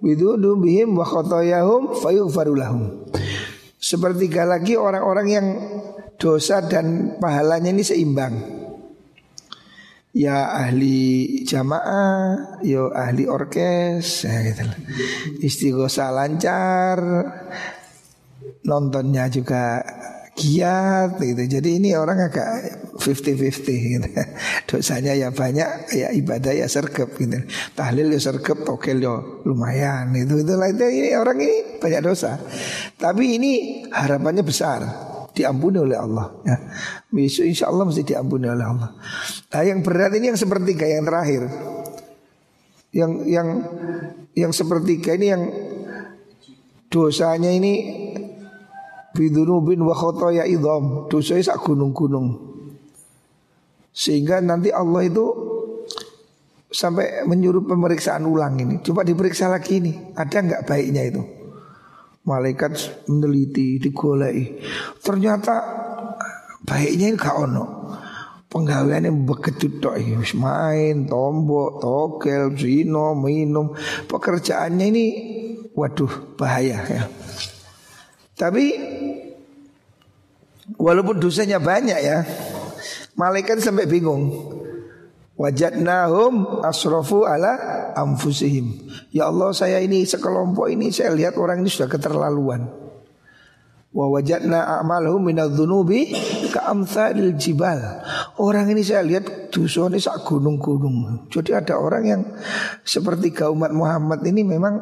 [0.00, 3.06] bidunubihim wa khotoyahum fayughfarulahum.
[3.80, 5.46] Sepertiga lagi orang-orang yang
[6.20, 8.34] dosa dan pahalanya ini seimbang.
[10.10, 14.66] Ya ahli jamaah, yo ya ahli orkes, ya gitu.
[15.38, 16.98] Istighosa lancar,
[18.66, 19.80] nontonnya juga
[20.40, 21.60] giat gitu.
[21.60, 22.48] Jadi ini orang agak
[22.96, 24.08] 50-50 gitu.
[24.72, 27.44] Dosanya ya banyak, ya ibadah ya sergap gitu.
[27.76, 32.40] Tahlil ya sergap, tokel ya lumayan itu itu lainnya ini orang ini banyak dosa.
[32.96, 33.52] Tapi ini
[33.92, 34.80] harapannya besar
[35.36, 36.56] diampuni oleh Allah ya.
[37.12, 38.90] Besok insya Allah mesti diampuni oleh Allah.
[39.52, 41.42] Nah yang berat ini yang sepertiga yang terakhir.
[42.90, 43.48] Yang yang
[44.34, 45.42] yang sepertiga ini yang
[46.90, 47.72] dosanya ini
[49.16, 51.06] bidunubin wa khotoya idham.
[51.10, 52.50] Dosanya sak gunung-gunung.
[53.90, 55.26] Sehingga nanti Allah itu
[56.70, 58.78] sampai menyuruh pemeriksaan ulang ini.
[58.80, 59.92] Coba diperiksa lagi ini.
[60.14, 61.22] Ada nggak baiknya itu?
[62.20, 62.76] Malaikat
[63.08, 64.60] meneliti digolei
[65.00, 65.56] ternyata
[66.68, 67.66] baiknya ini gak ono.
[68.50, 69.96] Yang begitu tok
[70.36, 73.72] main tombok tokel zino minum.
[74.10, 75.04] Pekerjaannya ini
[75.72, 77.02] waduh bahaya ya.
[78.34, 78.64] Tapi
[80.76, 82.22] walaupun dosanya banyak ya,
[83.18, 84.56] malaikat sampai bingung.
[85.40, 87.56] Wajadnahum asrofu ala
[87.96, 88.92] amfusihim.
[89.08, 92.68] Ya Allah saya ini sekelompok ini saya lihat orang ini sudah keterlaluan.
[93.90, 96.12] Wa wajadna a'malahum minadzunubi
[96.52, 97.80] ka'amthalil jibal.
[98.36, 101.26] Orang ini saya lihat dosanya sak gunung-gunung.
[101.32, 102.22] Jadi ada orang yang
[102.84, 104.76] seperti umat Muhammad ini memang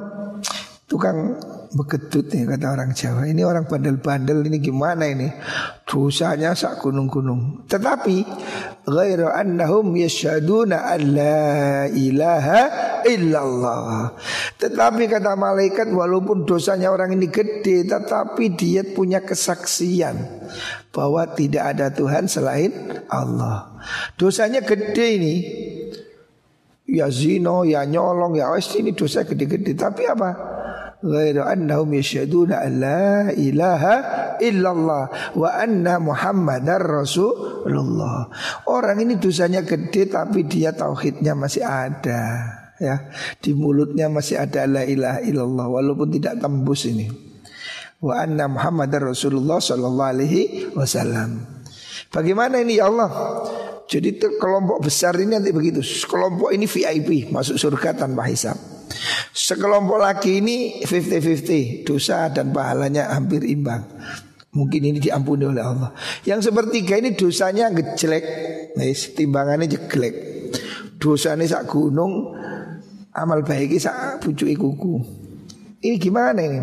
[0.90, 3.28] tukang Begedut nih kata orang Jawa.
[3.28, 5.28] Ini orang bandel-bandel ini gimana ini?
[5.84, 7.68] Dosanya sak gunung-gunung.
[7.68, 8.24] Tetapi
[8.88, 12.60] Ghairu annahum yashaduna an la ilaha
[13.04, 14.16] illallah.
[14.56, 20.16] Tetapi kata malaikat Walaupun dosanya orang ini gede Tetapi dia punya kesaksian
[20.88, 23.76] Bahwa tidak ada Tuhan selain Allah.
[24.16, 25.34] Dosanya gede ini.
[26.88, 29.76] Ya zino, ya nyolong, ya wes ini dosa gede-gede.
[29.76, 30.57] Tapi apa?
[30.98, 33.94] Ghairu annahum yashhaduna an la ilaha
[34.42, 38.26] illallah wa anna muhammadar rasulullah.
[38.66, 42.22] Orang ini dosanya gede tapi dia tauhidnya masih ada
[42.82, 43.10] ya.
[43.38, 47.06] Di mulutnya masih ada la ilaha illallah walaupun tidak tembus ini.
[47.98, 51.58] Wa anna muhammadar rasulullah sallallahu alaihi wasallam.
[52.14, 53.10] Bagaimana ini ya Allah?
[53.88, 55.80] Jadi kelompok besar ini nanti begitu.
[56.06, 58.77] Kelompok ini VIP masuk surga tanpa hisab.
[59.32, 63.84] Sekelompok lagi ini 50-50 Dosa dan pahalanya hampir imbang.
[64.52, 65.90] Mungkin ini diampuni oleh Allah.
[66.24, 68.24] Yang sepertiga ini dosanya ngejelek.
[68.74, 70.14] Nah, Timbangannya jelek
[70.98, 72.34] Dosanya sak gunung
[73.18, 74.94] Amal baiknya sak pucuk kuku.
[75.82, 76.60] Ini gimana ini?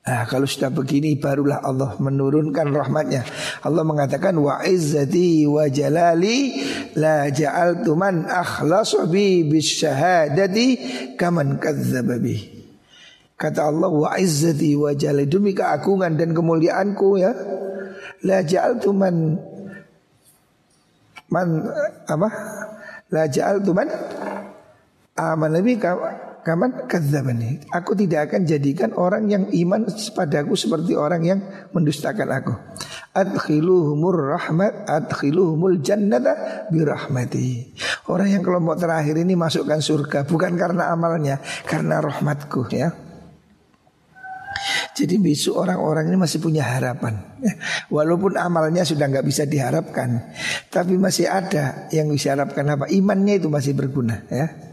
[0.00, 3.24] Nah kalau sudah begini barulah Allah menurunkan rahmatnya.
[3.64, 6.60] Allah mengatakan wa izzati wa jalali
[6.96, 10.66] la ja'altu man akhlasu bi bisyahadati
[11.18, 12.38] kaman kadzdzaba bi.
[13.40, 17.32] Kata Allah wa izzati wa jalali demi keagungan dan kemuliaanku ya.
[18.26, 19.40] La ja'altu man
[21.32, 21.48] man
[22.04, 22.28] apa?
[23.08, 23.88] La ja'altu man
[25.16, 25.50] aman.
[25.56, 25.80] Nabi
[26.42, 27.64] kaman kadzabani.
[27.72, 31.40] Aku tidak akan jadikan orang yang iman padaku seperti orang yang
[31.72, 32.54] mendustakan aku.
[33.10, 37.74] Adkhiluhumur rahmat adkhiluhumul jannata birahmati.
[38.06, 42.94] Orang yang kelompok terakhir ini masukkan surga bukan karena amalnya, karena rahmatku ya.
[44.92, 47.16] Jadi besok orang-orang ini masih punya harapan.
[47.88, 50.28] Walaupun amalnya sudah nggak bisa diharapkan
[50.68, 54.69] Tapi masih ada yang bisa harapkan apa Imannya itu masih berguna ya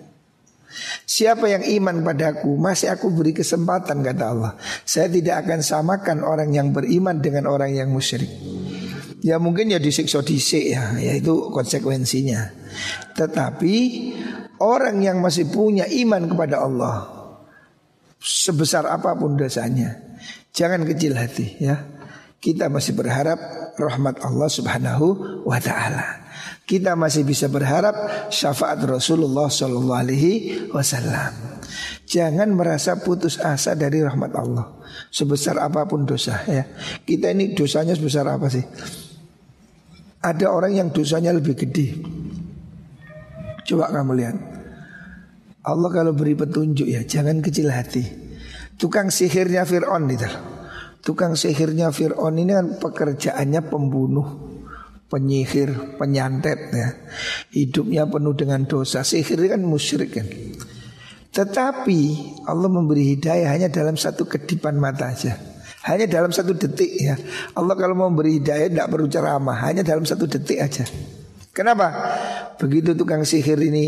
[1.08, 4.60] Siapa yang iman padaku Masih aku beri kesempatan kata Allah.
[4.84, 8.28] Saya tidak akan samakan orang yang beriman Dengan orang yang musyrik.
[9.24, 12.52] Ya mungkin ya disiksa disik ya Yaitu konsekuensinya.
[13.15, 13.76] Tetapi
[14.60, 17.08] Orang yang masih punya iman kepada Allah
[18.20, 20.04] Sebesar apa pun dosanya
[20.52, 21.88] Jangan kecil hati ya.
[22.38, 23.38] Kita masih berharap
[23.78, 25.06] rahmat Allah subhanahu
[25.46, 26.26] wa ta'ala
[26.67, 30.32] kita masih bisa berharap syafaat Rasulullah Shallallahu Alaihi
[30.75, 31.63] Wasallam.
[32.03, 34.75] Jangan merasa putus asa dari rahmat Allah
[35.08, 36.67] sebesar apa pun dosa ya.
[37.08, 38.63] Kita ini dosanya sebesar apa sih?
[40.19, 42.03] Ada orang yang dosanya lebih gede.
[43.63, 44.38] Coba kamu lihat.
[45.67, 48.03] Allah kalau beri petunjuk ya jangan kecil hati.
[48.75, 50.27] Tukang sihirnya Fir'aun itu.
[50.99, 54.27] Tukang sihirnya Fir'aun ini kan pekerjaannya pembunuh
[55.08, 56.89] penyihir, penyantet ya.
[57.52, 59.04] Hidupnya penuh dengan dosa.
[59.04, 60.28] Sihir kan musyrik kan.
[61.32, 62.00] Tetapi
[62.50, 65.38] Allah memberi hidayah hanya dalam satu kedipan mata aja.
[65.88, 67.15] Hanya dalam satu detik ya.
[67.56, 70.84] Allah kalau mau memberi hidayah tidak perlu ceramah, hanya dalam satu detik aja.
[71.56, 71.88] Kenapa?
[72.60, 73.86] Begitu tukang sihir ini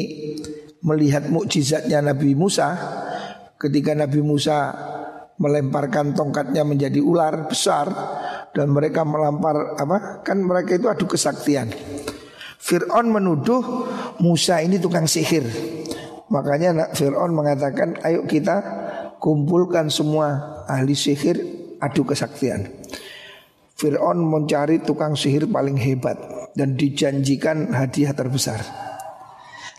[0.79, 2.77] melihat mukjizatnya Nabi Musa,
[3.59, 4.71] ketika Nabi Musa
[5.39, 7.89] melemparkan tongkatnya menjadi ular besar,
[8.53, 10.21] dan mereka melampar apa?
[10.25, 11.69] Kan mereka itu adu kesaktian.
[12.59, 13.87] Fir'aun menuduh
[14.19, 15.47] Musa ini tukang sihir.
[16.29, 18.61] Makanya Fir'aun mengatakan, ayo kita
[19.17, 21.39] kumpulkan semua ahli sihir
[21.81, 22.67] adu kesaktian.
[23.79, 26.19] Fir'aun mencari tukang sihir paling hebat
[26.51, 28.59] dan dijanjikan hadiah terbesar.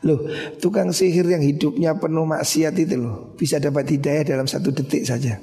[0.00, 0.24] Loh,
[0.56, 5.37] tukang sihir yang hidupnya penuh maksiat itu loh bisa dapat hidayah dalam satu detik saja.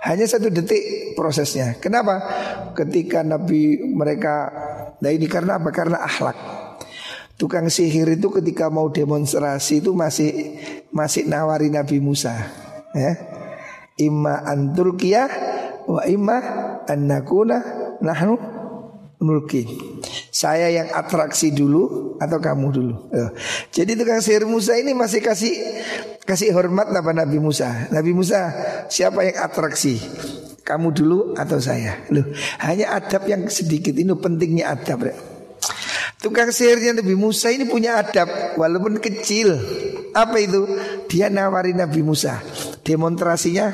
[0.00, 1.76] Hanya satu detik prosesnya.
[1.76, 2.24] Kenapa?
[2.72, 4.48] Ketika Nabi mereka,
[4.96, 5.68] nah ini karena apa?
[5.68, 6.36] Karena akhlak.
[7.36, 10.60] Tukang sihir itu ketika mau demonstrasi itu masih
[10.92, 12.32] masih nawari Nabi Musa.
[12.96, 13.12] Ya.
[14.00, 15.28] Imma anturkiyah
[15.84, 16.36] wa imma
[16.88, 17.60] annakuna
[18.00, 18.36] nahnu
[19.20, 19.68] mulki.
[20.32, 22.94] Saya yang atraksi dulu atau kamu dulu.
[23.68, 25.52] Jadi tukang sihir Musa ini masih kasih
[26.30, 27.90] kasih hormat apa Nabi Musa.
[27.90, 28.54] Nabi Musa
[28.86, 29.98] siapa yang atraksi?
[30.62, 32.06] Kamu dulu atau saya?
[32.14, 32.30] Loh,
[32.62, 35.10] hanya adab yang sedikit ini pentingnya adab.
[36.22, 39.58] Tukang sihirnya Nabi Musa ini punya adab walaupun kecil.
[40.14, 40.70] Apa itu?
[41.10, 42.38] Dia nawari Nabi Musa.
[42.86, 43.66] Demonstrasinya,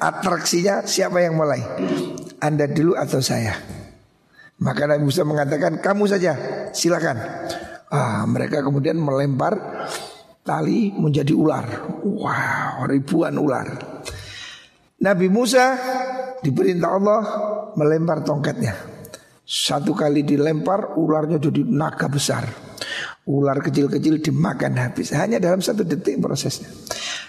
[0.00, 1.60] atraksinya siapa yang mulai?
[2.40, 3.52] Anda dulu atau saya?
[4.64, 6.32] Maka Nabi Musa mengatakan kamu saja
[6.72, 7.20] silakan.
[7.92, 9.60] Ah, mereka kemudian melempar
[10.48, 11.66] tali menjadi ular.
[12.08, 13.68] Wow, ribuan ular.
[15.04, 15.76] Nabi Musa
[16.40, 17.22] diperintah Allah
[17.76, 18.72] melempar tongkatnya.
[19.44, 22.48] Satu kali dilempar ularnya jadi naga besar.
[23.28, 26.72] Ular kecil-kecil dimakan habis hanya dalam satu detik prosesnya.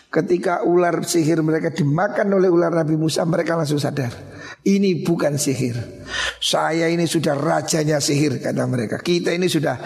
[0.10, 4.10] Ketika ular sihir mereka dimakan oleh ular Nabi Musa mereka langsung sadar.
[4.63, 5.77] Ini bukan sihir.
[6.41, 8.97] Saya ini sudah rajanya sihir kata mereka.
[8.99, 9.77] Kita ini sudah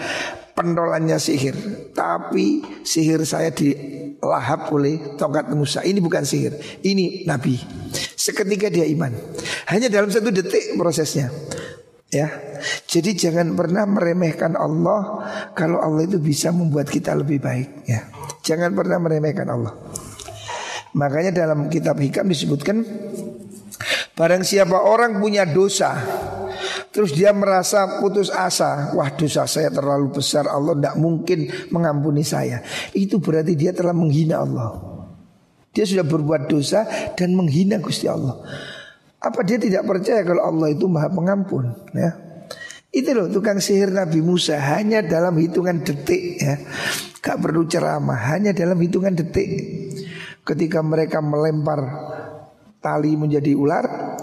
[0.54, 1.54] pendolannya sihir.
[1.92, 5.82] Tapi sihir saya dilahap oleh tongkat Musa.
[5.82, 6.80] Ini bukan sihir.
[6.80, 7.58] Ini Nabi.
[7.94, 9.12] Seketika dia iman.
[9.68, 11.28] Hanya dalam satu detik prosesnya.
[12.14, 12.30] Ya,
[12.86, 15.26] jadi jangan pernah meremehkan Allah
[15.58, 17.90] kalau Allah itu bisa membuat kita lebih baik.
[17.90, 18.06] Ya,
[18.46, 19.74] jangan pernah meremehkan Allah.
[20.94, 22.86] Makanya dalam kitab hikam disebutkan
[24.14, 25.98] Barang siapa orang punya dosa
[26.94, 28.94] Terus dia merasa putus asa.
[28.94, 30.46] Wah dosa saya terlalu besar.
[30.46, 32.62] Allah tidak mungkin mengampuni saya.
[32.94, 34.78] Itu berarti dia telah menghina Allah.
[35.74, 36.86] Dia sudah berbuat dosa
[37.18, 38.38] dan menghina Gusti Allah.
[39.18, 42.14] Apa dia tidak percaya kalau Allah itu maha pengampun ya?
[42.94, 44.54] Itu loh tukang sihir Nabi Musa.
[44.54, 46.62] Hanya dalam hitungan detik ya.
[47.18, 49.50] Gak perlu ceramah, hanya dalam hitungan detik.
[50.46, 51.82] Ketika mereka melempar
[52.78, 54.14] tali menjadi ular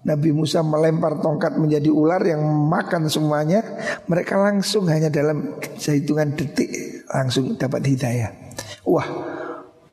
[0.00, 3.60] Nabi Musa melempar tongkat menjadi ular yang makan semuanya.
[4.08, 8.30] Mereka langsung hanya dalam sehitungan detik Langsung dapat hidayah.
[8.86, 9.06] Wah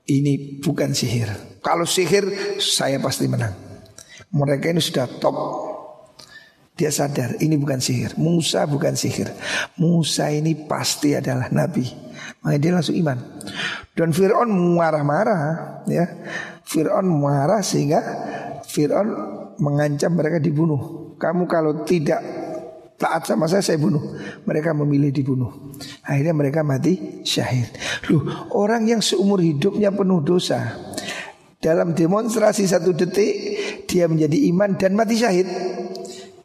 [0.08, 1.60] ini bukan sihir.
[1.66, 2.24] Kalau sihir
[2.62, 3.52] saya pasti menang.
[4.32, 5.36] Mereka ini sudah top.
[6.78, 8.14] Dia sadar ini bukan sihir.
[8.22, 9.34] Musa bukan sihir.
[9.82, 11.90] Musa ini pasti adalah Nabi.
[12.46, 13.18] Makanya dia langsung iman.
[13.98, 15.42] Dan Fir'aun marah-marah
[15.90, 16.06] ya.
[16.70, 17.98] Fir'aun marah sehingga
[18.70, 21.14] Fir'aun mengancam mereka dibunuh.
[21.18, 22.22] Kamu kalau tidak
[22.98, 24.18] taat sama saya saya bunuh.
[24.44, 25.74] Mereka memilih dibunuh.
[26.06, 27.70] Akhirnya mereka mati syahid.
[28.10, 30.74] Loh, orang yang seumur hidupnya penuh dosa
[31.58, 33.34] dalam demonstrasi satu detik
[33.90, 35.48] dia menjadi iman dan mati syahid.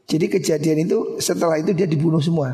[0.09, 2.53] Jadi kejadian itu setelah itu dia dibunuh semua.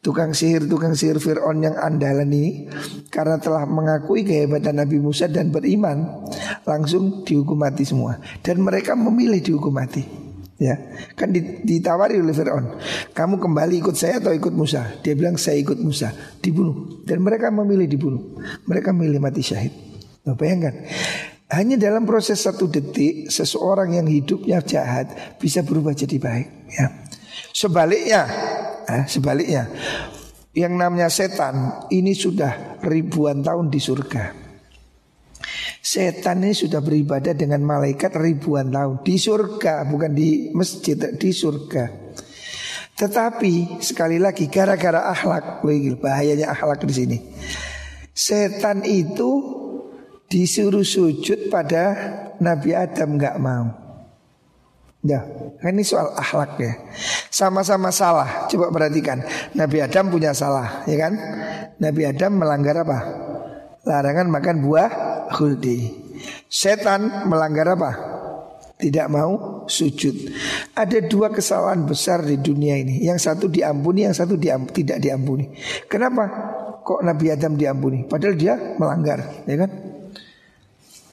[0.00, 2.72] Tukang sihir, tukang sihir Fir'aun yang andalan ini
[3.12, 6.24] Karena telah mengakui kehebatan Nabi Musa dan beriman
[6.64, 8.16] Langsung dihukum mati semua.
[8.40, 10.30] Dan mereka memilih dihukum mati.
[10.60, 10.76] Ya,
[11.16, 11.32] kan
[11.64, 12.76] ditawari oleh Fir'aun.
[13.16, 14.92] Kamu kembali ikut saya atau ikut Musa?
[15.00, 16.12] Dia bilang saya ikut Musa.
[16.36, 17.00] Dibunuh.
[17.08, 18.36] Dan mereka memilih dibunuh.
[18.68, 19.72] Mereka memilih mati syahid.
[20.28, 20.84] Nah, bayangkan.
[21.48, 25.10] Hanya dalam proses satu detik Seseorang yang hidupnya jahat
[25.40, 26.48] Bisa berubah jadi baik.
[26.70, 26.86] Ya.
[27.50, 28.30] Sebaliknya
[28.90, 29.70] eh, sebaliknya
[30.50, 34.24] yang namanya setan ini sudah ribuan tahun di surga.
[35.80, 41.84] Setan ini sudah beribadah dengan malaikat ribuan tahun di surga, bukan di masjid, di surga.
[42.98, 45.64] Tetapi sekali lagi gara-gara akhlak,
[45.96, 47.18] bahayanya akhlak di sini.
[48.12, 49.40] Setan itu
[50.28, 51.96] disuruh sujud pada
[52.44, 53.66] Nabi Adam nggak mau.
[55.00, 55.24] Ya,
[55.64, 56.76] ini soal akhlak ya.
[57.30, 58.50] Sama-sama salah.
[58.50, 59.22] Coba perhatikan.
[59.54, 61.12] Nabi Adam punya salah, ya kan?
[61.78, 62.98] Nabi Adam melanggar apa?
[63.86, 64.90] Larangan makan buah
[65.32, 65.94] khuldi.
[66.50, 67.90] Setan melanggar apa?
[68.76, 70.34] Tidak mau sujud.
[70.74, 73.06] Ada dua kesalahan besar di dunia ini.
[73.06, 75.54] Yang satu diampuni, yang satu diam tidak diampuni.
[75.86, 76.26] Kenapa?
[76.82, 78.08] Kok Nabi Adam diampuni?
[78.08, 79.70] Padahal dia melanggar, ya kan?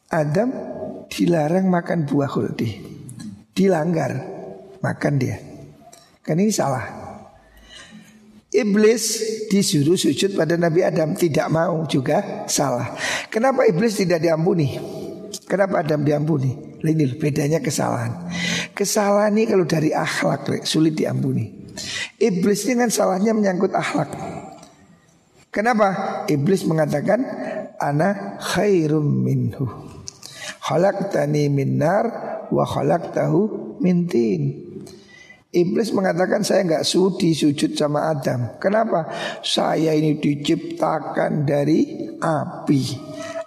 [0.08, 0.50] Adam
[1.12, 2.98] dilarang makan buah khuldi
[3.58, 4.22] dilanggar
[4.86, 5.47] makan dia.
[6.28, 7.08] Kan ini salah.
[8.52, 9.04] Iblis
[9.48, 13.00] disuruh sujud pada Nabi Adam tidak mau juga salah.
[13.32, 14.76] Kenapa iblis tidak diampuni?
[15.48, 16.52] Kenapa Adam diampuni?
[16.84, 18.28] Ini bedanya kesalahan.
[18.76, 21.48] Kesalahan ini kalau dari akhlak sulit diampuni.
[22.20, 24.12] Iblis ini kan salahnya menyangkut akhlak.
[25.48, 26.24] Kenapa?
[26.28, 27.24] Iblis mengatakan
[27.80, 29.64] ana khairum minhu.
[30.60, 32.06] Khalaqtani min nar
[32.52, 32.68] wa
[33.16, 34.67] tahu mintin.
[35.48, 38.60] Iblis mengatakan saya nggak sudi sujud sama Adam.
[38.60, 39.08] Kenapa?
[39.40, 42.82] Saya ini diciptakan dari api.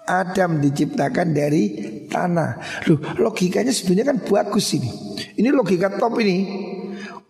[0.09, 1.63] Adam diciptakan dari
[2.09, 2.83] tanah.
[2.89, 4.91] Loh, logikanya sebenarnya kan bagus ini.
[5.37, 6.37] Ini logika top ini.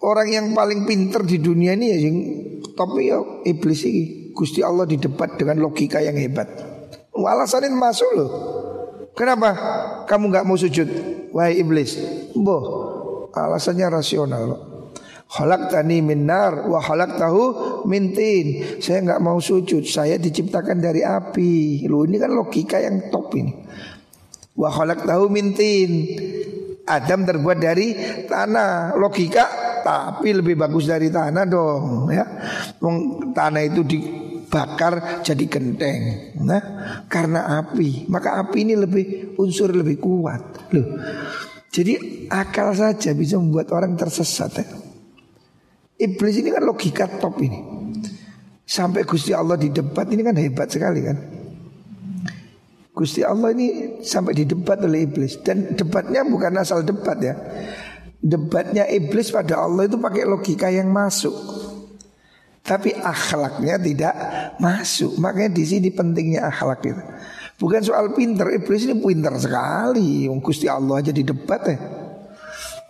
[0.01, 2.17] Orang yang paling pinter di dunia ini ya yang
[2.73, 4.33] top ya iblis ini.
[4.33, 6.49] Gusti Allah di debat dengan logika yang hebat.
[7.13, 8.31] Alasan ini masuk loh.
[9.13, 9.53] Kenapa
[10.09, 10.89] kamu nggak mau sujud?
[11.37, 12.01] Wahai iblis.
[12.33, 12.63] Boh,
[13.35, 14.47] alasannya rasional.
[15.31, 17.43] Halak tani minar, wa halak tahu
[17.87, 18.79] mintin.
[18.83, 19.87] Saya nggak mau sujud.
[19.87, 21.87] Saya diciptakan dari api.
[21.87, 23.55] Lu ini kan logika yang top ini.
[24.59, 26.19] Wa halak tahu mintin.
[26.83, 27.95] Adam terbuat dari
[28.27, 28.99] tanah.
[28.99, 29.47] Logika
[29.87, 32.27] tapi lebih bagus dari tanah dong ya.
[33.31, 36.35] Tanah itu dibakar jadi genteng.
[36.43, 36.63] Nah,
[37.07, 40.75] karena api, maka api ini lebih unsur lebih kuat.
[40.75, 40.87] Loh.
[41.71, 44.67] Jadi akal saja bisa membuat orang tersesat ya.
[46.01, 47.61] Iblis ini kan logika top ini.
[48.67, 51.19] Sampai Gusti Allah di debat ini kan hebat sekali kan.
[52.91, 57.39] Gusti Allah ini sampai di debat oleh iblis dan debatnya bukan asal debat ya.
[58.21, 61.33] Debatnya iblis pada Allah itu pakai logika yang masuk.
[62.61, 64.15] Tapi akhlaknya tidak
[64.61, 65.17] masuk.
[65.17, 67.03] Makanya di sini pentingnya akhlak itu.
[67.61, 70.25] Bukan soal pinter, iblis ini pinter sekali.
[70.41, 71.77] Gusti Allah aja di debat ya.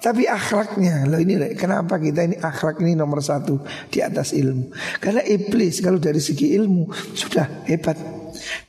[0.01, 3.61] Tapi akhlaknya, loh ini kenapa kita ini akhlak ini nomor satu
[3.93, 4.73] di atas ilmu?
[4.97, 8.01] Karena iblis kalau dari segi ilmu sudah hebat.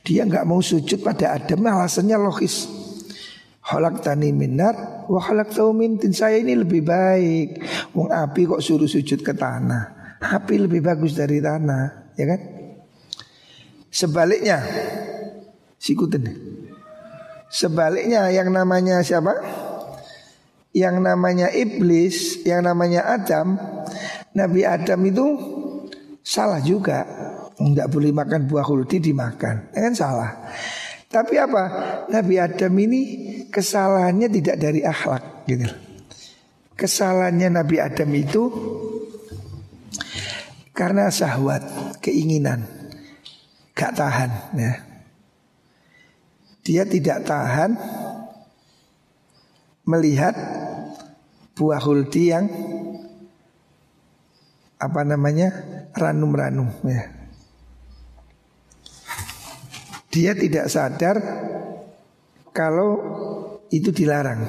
[0.04, 2.68] Dia nggak mau sujud pada Adam, alasannya logis.
[3.64, 7.64] Halak tani minar, wah halak tahu mintin saya ini lebih baik.
[7.96, 10.18] Wong api kok suruh sujud ke tanah.
[10.20, 12.40] Api lebih bagus dari tanah, ya kan?
[13.88, 14.60] Sebaliknya,
[15.82, 16.30] Sikutin.
[17.50, 19.34] Sebaliknya yang namanya siapa?
[20.70, 23.58] Yang namanya iblis, yang namanya Adam,
[24.32, 25.26] Nabi Adam itu
[26.22, 27.02] salah juga.
[27.58, 29.74] Enggak boleh makan buah huldi dimakan.
[29.74, 30.30] Ya kan salah.
[31.10, 31.64] Tapi apa?
[32.08, 33.00] Nabi Adam ini
[33.52, 35.68] kesalahannya tidak dari akhlak gitu.
[36.78, 38.42] Kesalahannya Nabi Adam itu
[40.72, 41.60] karena syahwat,
[42.00, 42.64] keinginan,
[43.76, 44.91] gak tahan ya.
[46.62, 47.74] Dia tidak tahan
[49.82, 50.34] melihat
[51.58, 52.46] buah huldi yang
[54.78, 55.50] apa namanya
[55.94, 57.02] ranum-ranum ya.
[60.12, 61.16] Dia tidak sadar
[62.52, 62.90] kalau
[63.72, 64.44] itu dilarang.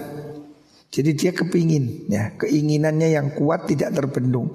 [0.94, 4.54] Jadi dia kepingin ya, keinginannya yang kuat tidak terbendung.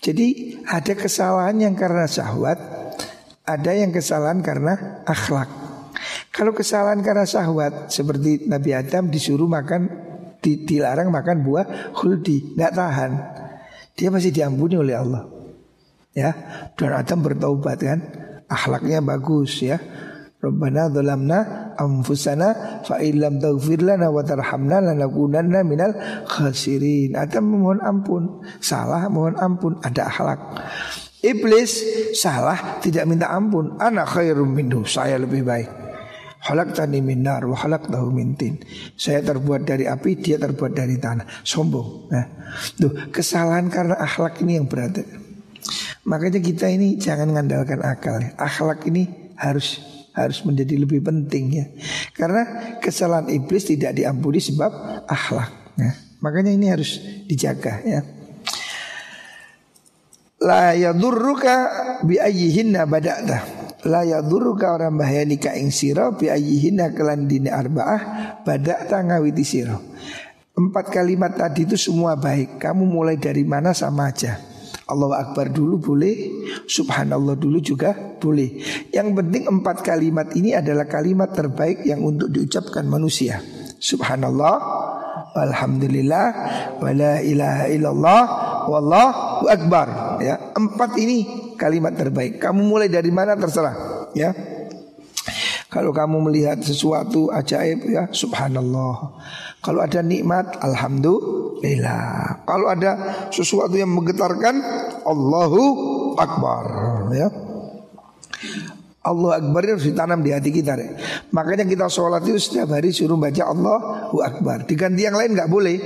[0.00, 2.56] Jadi ada kesalahan yang karena syahwat,
[3.44, 5.67] ada yang kesalahan karena akhlak.
[6.28, 9.88] Kalau kesalahan karena syahwat seperti Nabi Adam disuruh makan
[10.38, 13.12] dilarang makan buah khuldi, nggak tahan.
[13.98, 15.26] Dia masih diampuni oleh Allah.
[16.14, 16.30] ya.
[16.78, 18.00] Dan Adam bertaubat kan.
[18.46, 19.82] Akhlaknya bagus ya.
[20.38, 25.98] Rabbana dhalamna anfusana fa illam taghfir lana wa tarhamna lanakunanna minal
[26.30, 27.18] khasirin.
[27.18, 28.22] Adam memohon ampun,
[28.62, 30.38] salah mohon ampun, ada akhlak.
[31.26, 31.82] Iblis
[32.14, 33.74] salah tidak minta ampun.
[33.82, 35.77] Anak khairum minhu, saya lebih baik.
[36.48, 38.56] Halak tani minar, wa halak tahu mintin.
[38.96, 41.44] Saya terbuat dari api, dia terbuat dari tanah.
[41.44, 42.08] Sombong.
[42.08, 42.24] Nah,
[42.80, 45.04] tuh kesalahan karena akhlak ini yang berat.
[46.08, 48.16] Makanya kita ini jangan mengandalkan akal.
[48.24, 48.32] Ya.
[48.40, 49.84] Akhlak ini harus
[50.16, 51.66] harus menjadi lebih penting ya.
[52.16, 55.52] Karena kesalahan iblis tidak diampuni sebab akhlak.
[55.76, 55.92] Ya.
[56.24, 56.96] Makanya ini harus
[57.28, 58.00] dijaga ya
[60.38, 61.54] la yadurruka
[62.06, 68.00] bi ayyihinna bada'ta la yadurruka orang bahayani ka ing sira bi ayyihinna kelan dini arba'ah
[68.42, 69.78] bada'ta ngawiti sira.
[70.58, 72.58] Empat kalimat tadi itu semua baik.
[72.58, 74.42] Kamu mulai dari mana sama aja.
[74.88, 76.16] Allahu Akbar dulu boleh
[76.64, 78.58] Subhanallah dulu juga boleh.
[78.88, 83.38] Yang penting empat kalimat ini adalah kalimat terbaik yang untuk diucapkan manusia.
[83.78, 84.56] Subhanallah
[85.36, 86.26] Alhamdulillah
[86.80, 88.22] Wala ilaha illallah
[88.68, 90.20] Wallahu Akbar.
[90.20, 92.36] Ya empat ini kalimat terbaik.
[92.36, 94.36] Kamu mulai dari mana terserah ya.
[95.68, 99.20] Kalau kamu melihat sesuatu ajaib ya subhanallah.
[99.60, 102.44] Kalau ada nikmat alhamdulillah.
[102.44, 102.92] Kalau ada
[103.28, 104.54] sesuatu yang menggetarkan
[105.04, 105.64] Allahu
[106.16, 106.64] Akbar
[107.12, 107.28] ya.
[109.08, 110.90] Allah Akbar harus ditanam di hati kita deh.
[111.32, 114.68] Makanya kita sholat itu setiap hari suruh baca Allahu Akbar.
[114.68, 115.76] Diganti yang lain nggak boleh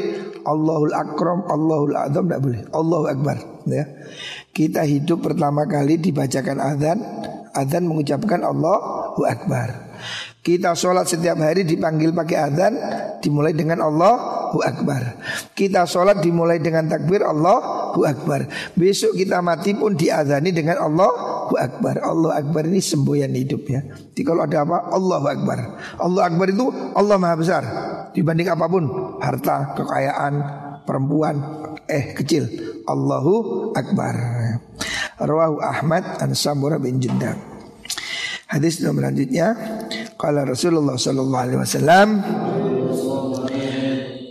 [0.45, 2.61] Allahul Akram, Allahul Azam nggak boleh.
[2.71, 3.37] Allahu Akbar
[3.67, 3.85] ya.
[4.53, 6.99] Kita hidup pertama kali dibacakan azan
[7.53, 9.93] Azan mengucapkan Allahu Akbar.
[10.43, 12.75] Kita sholat setiap hari dipanggil pakai azan
[13.23, 15.21] Dimulai dengan Allahu Akbar.
[15.55, 18.49] Kita sholat dimulai dengan takbir Allahu Akbar.
[18.75, 22.03] Besok kita mati pun diazani dengan Allahu Akbar.
[22.03, 23.85] Allah Akbar ini semboyan hidup ya.
[23.85, 25.59] Jadi kalau ada apa Allahu Akbar.
[26.01, 26.67] Allah Akbar itu
[26.97, 27.63] Allah Maha Besar
[28.13, 28.85] Dibanding apa pun.
[29.21, 30.35] Harta, kekayaan,
[30.85, 31.37] perempuan
[31.89, 32.49] Eh kecil.
[32.87, 34.15] Allahu Akbar.
[35.23, 37.53] Rawahu Ahmad An Samura bin Jundab.
[38.53, 39.57] Hadis nomor selanjutnya
[40.21, 42.09] Kala Rasulullah sallallahu alaihi wasallam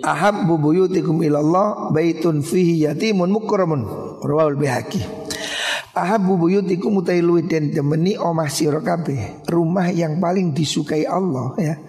[0.06, 3.82] Ahabbu buyutikum ilallah baitun fihi yatimun mukramun
[4.22, 5.02] rawahul bihaqi
[5.98, 8.78] Ahabbu buyutikum utai luwih den temeni omah sira
[9.50, 11.82] rumah yang paling disukai Allah ya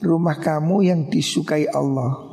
[0.00, 2.30] rumah kamu yang disukai Allah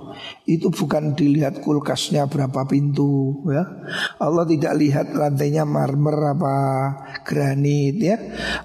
[0.47, 3.63] itu bukan dilihat kulkasnya berapa pintu ya.
[4.17, 6.55] Allah tidak lihat lantainya marmer apa
[7.27, 8.17] granit ya.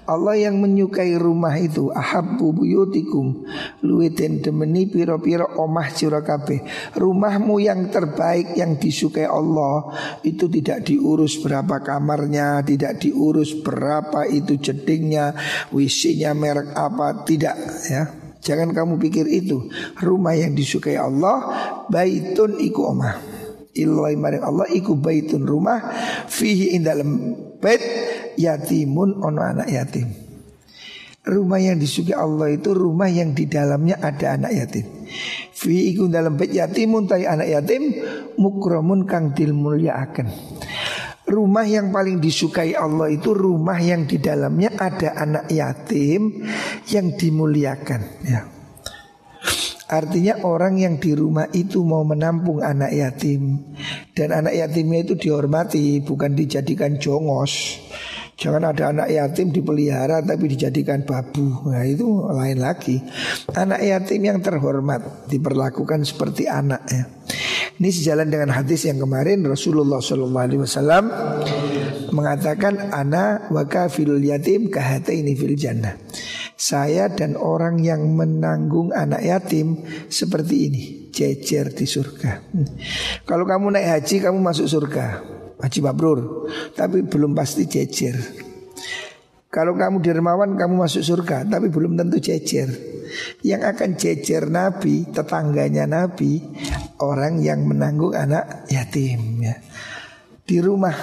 [0.07, 3.43] Allah yang menyukai rumah itu ahabbu buyutikum
[3.83, 6.23] luwiten demeni piro-piro omah sira
[6.95, 9.91] Rumahmu yang terbaik yang disukai Allah
[10.23, 15.35] itu tidak diurus berapa kamarnya, tidak diurus berapa itu jedingnya,
[15.75, 17.59] wisinya merek apa, tidak
[17.91, 18.22] ya.
[18.43, 21.47] Jangan kamu pikir itu Rumah yang disukai Allah
[21.87, 23.15] Baitun iku omah
[23.73, 25.81] Ilahi maring Allah iku baitun rumah
[26.29, 27.81] Fihi in dalam bait
[28.37, 30.23] Yatimun ono anak yatim
[31.23, 35.07] Rumah yang disukai Allah itu rumah yang di dalamnya ada anak yatim.
[35.55, 37.95] Fi iku dalam bait yatimun tai anak yatim
[38.35, 40.27] mukramun kang dilmulyakaken.
[41.23, 46.43] Rumah yang paling disukai Allah itu rumah yang di dalamnya ada anak yatim
[46.91, 48.43] yang dimuliakan ya.
[49.87, 53.71] Artinya orang yang di rumah itu mau menampung anak yatim.
[54.11, 57.79] Dan anak yatimnya itu dihormati bukan dijadikan jongos.
[58.33, 61.71] Jangan ada anak yatim dipelihara tapi dijadikan babu.
[61.71, 62.99] Nah itu lain lagi.
[63.53, 67.05] Anak yatim yang terhormat diperlakukan seperti anak ya
[67.81, 70.37] ini sejalan dengan hadis yang kemarin Rasulullah SAW
[72.13, 75.97] mengatakan ana wa kafilul yatim kahataini fil jannah.
[76.53, 82.31] Saya dan orang yang menanggung anak yatim seperti ini, cecer di surga.
[82.53, 82.67] Hmm.
[83.25, 85.05] Kalau kamu naik haji kamu masuk surga,
[85.59, 86.47] haji mabrur,
[86.77, 88.15] tapi belum pasti cecer.
[89.53, 92.69] Kalau kamu dermawan kamu masuk surga, tapi belum tentu cecer.
[93.45, 96.41] Yang akan cecer Nabi, tetangganya Nabi,
[97.01, 99.57] orang yang menanggung anak yatim ya.
[100.43, 100.93] Di rumah.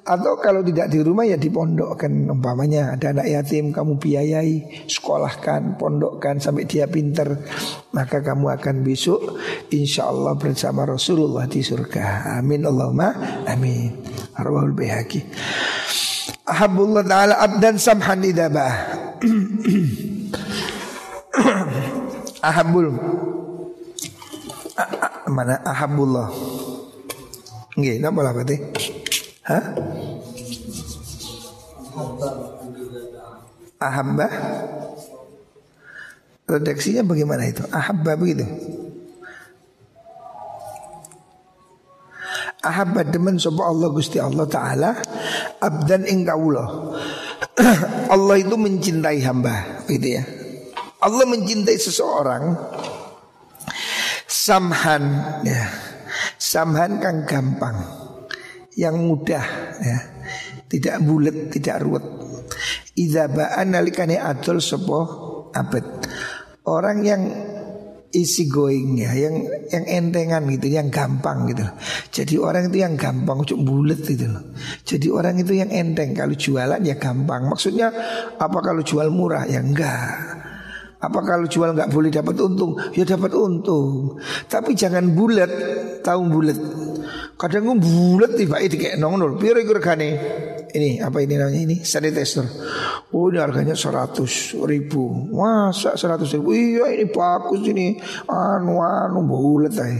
[0.00, 4.86] Atau kalau tidak di rumah ya di pondok kan umpamanya ada anak yatim kamu biayai
[4.90, 7.46] sekolahkan pondokkan sampai dia pinter
[7.94, 9.38] maka kamu akan besok
[9.70, 12.38] insya Allah bersama Rasulullah di surga.
[12.38, 13.14] Amin Allahumma
[13.46, 14.02] amin.
[14.34, 15.22] Arwahul bihaki
[16.50, 18.74] Ahabullah ta'ala abdan samhan idabah.
[22.50, 22.90] Ahabul
[25.30, 26.28] mana ahabullah.
[27.78, 28.56] Nggih, napa lah berarti?
[29.46, 29.64] Hah?
[33.80, 34.28] Ahabba
[36.44, 37.64] Redaksinya bagaimana itu?
[37.72, 38.44] Ahabba begitu
[42.60, 44.92] Ahabba demen sapa Allah Gusti Allah taala
[45.64, 46.92] abdan ing kawula.
[48.14, 50.22] Allah itu mencintai hamba, gitu ya.
[51.00, 52.52] Allah mencintai seseorang
[54.30, 55.04] samhan
[55.42, 55.66] ya.
[56.38, 57.76] Samhan kan gampang.
[58.78, 59.46] Yang mudah
[59.82, 59.98] ya.
[60.70, 62.06] Tidak bulat, tidak ruwet.
[62.94, 65.00] Idza ba'an nalikane adol sapa
[65.50, 65.86] abad.
[66.62, 67.22] Orang yang
[68.10, 71.62] isi going ya yang yang entengan gitu yang gampang gitu
[72.10, 74.50] jadi orang itu yang gampang cuk bulat gitu loh
[74.82, 77.94] jadi orang itu yang enteng kalau jualan ya gampang maksudnya
[78.34, 80.39] apa kalau jual murah ya enggak
[81.00, 84.20] apa kalau jual nggak boleh dapat untung ya dapat untung
[84.52, 85.48] tapi jangan bulat
[86.04, 86.58] tahu bulat
[87.40, 90.08] kadang bulat tiba itu kayak nongol piro regane
[90.70, 92.46] ini apa ini namanya ini sanitizer.
[93.10, 95.10] Oh ini harganya seratus ribu.
[95.34, 96.54] Masa seratus ribu?
[96.54, 97.98] Iya ini bagus ini.
[98.30, 99.94] Anu anu bulat ay.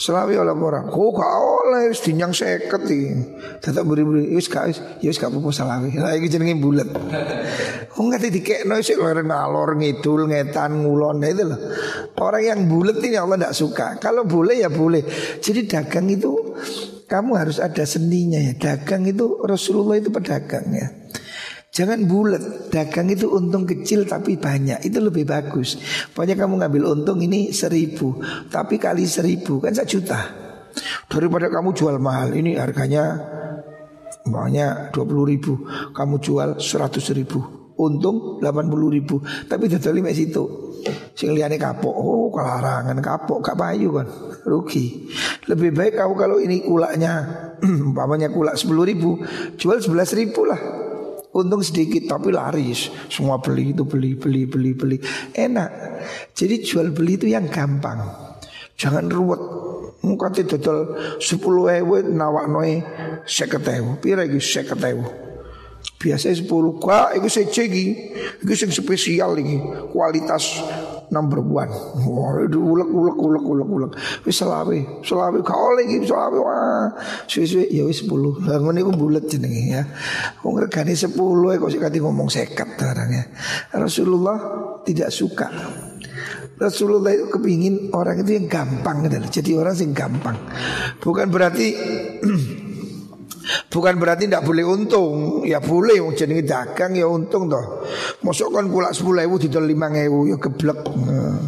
[0.00, 3.12] Selawi oleh orang, kok gak oleh wis dinyang seket iki.
[3.60, 5.92] Tetep beri-beri wis gak wis ya wis gak apa-apa selawi.
[6.00, 6.88] Lah iki jenenge bulet.
[8.00, 11.60] Wong ngerti dikekno sik leren ngalor ngidul ngetan ngulon itu loh.
[12.16, 13.86] Orang yang bulet ini Allah tidak suka.
[14.00, 15.04] Kalau boleh ya boleh.
[15.36, 16.32] Jadi dagang itu
[17.04, 18.56] kamu harus ada seninya ya.
[18.56, 20.99] Dagang itu Rasulullah itu pedagang ya.
[21.80, 25.80] Jangan bulat, dagang itu untung kecil tapi banyak, itu lebih bagus.
[26.12, 28.20] Pokoknya kamu ngambil untung ini seribu,
[28.52, 30.20] tapi kali seribu kan satu juta.
[31.08, 33.16] Daripada kamu jual mahal, ini harganya
[34.28, 35.64] banyak 20 ribu,
[35.96, 40.76] kamu jual 100 ribu, untung 80 ribu, tapi dodol lima situ.
[41.16, 44.04] Sing liane kapok, oh kelarangan kapok, gak payu kan
[44.44, 45.08] rugi.
[45.48, 47.24] Lebih baik kau kalau ini kulaknya
[47.88, 49.24] umpamanya kulak sepuluh ribu
[49.56, 50.89] jual sebelas ribu lah.
[51.30, 52.90] Untung sedikit tapi laris.
[53.06, 54.96] Semua beli itu beli beli beli beli.
[55.30, 55.70] Enak.
[56.34, 58.02] Jadi jual beli itu yang gampang.
[58.74, 59.42] Jangan ruwet.
[60.00, 62.80] Mungkin total sepuluh ewe nawak noe
[63.28, 65.04] seket ewe Pira lagi seket ewe
[66.00, 66.80] Biasanya sepuluh.
[66.80, 67.86] Kak itu saya cegi
[68.40, 69.60] Itu yang spesial lagi
[69.92, 70.64] Kualitas
[71.10, 71.70] number one.
[72.06, 73.90] Wah, ulek ulek ulek ulek ulek.
[74.24, 76.88] Wis selawe, selawe kau lagi selawe wah.
[77.26, 78.46] Suwi-suwi ya wis 10.
[78.46, 79.82] Lah ngene iku bulet jenenge ya.
[80.46, 83.24] Wong regane 10 kok sik ngomong sekat barang ya.
[83.76, 84.38] Rasulullah
[84.86, 85.50] tidak suka.
[86.60, 89.16] Rasulullah itu kepingin orang itu yang gampang gitu.
[89.40, 90.36] Jadi orang yang gampang.
[91.00, 91.72] Bukan berarti
[93.70, 95.46] Bukan berarti tidak boleh untung.
[95.46, 97.86] Ya boleh Wong jenenge dagang ya untung toh.
[98.26, 100.80] Masuk kan kulak 10 ewu Didol 5 ewu ya geblek.
[100.90, 101.38] Nah,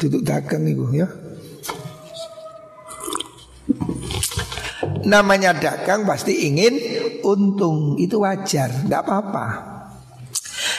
[0.00, 1.08] Duduk dagang itu ya.
[5.04, 6.80] Namanya dagang pasti ingin
[7.20, 8.00] untung.
[8.00, 9.76] Itu wajar Tidak apa-apa.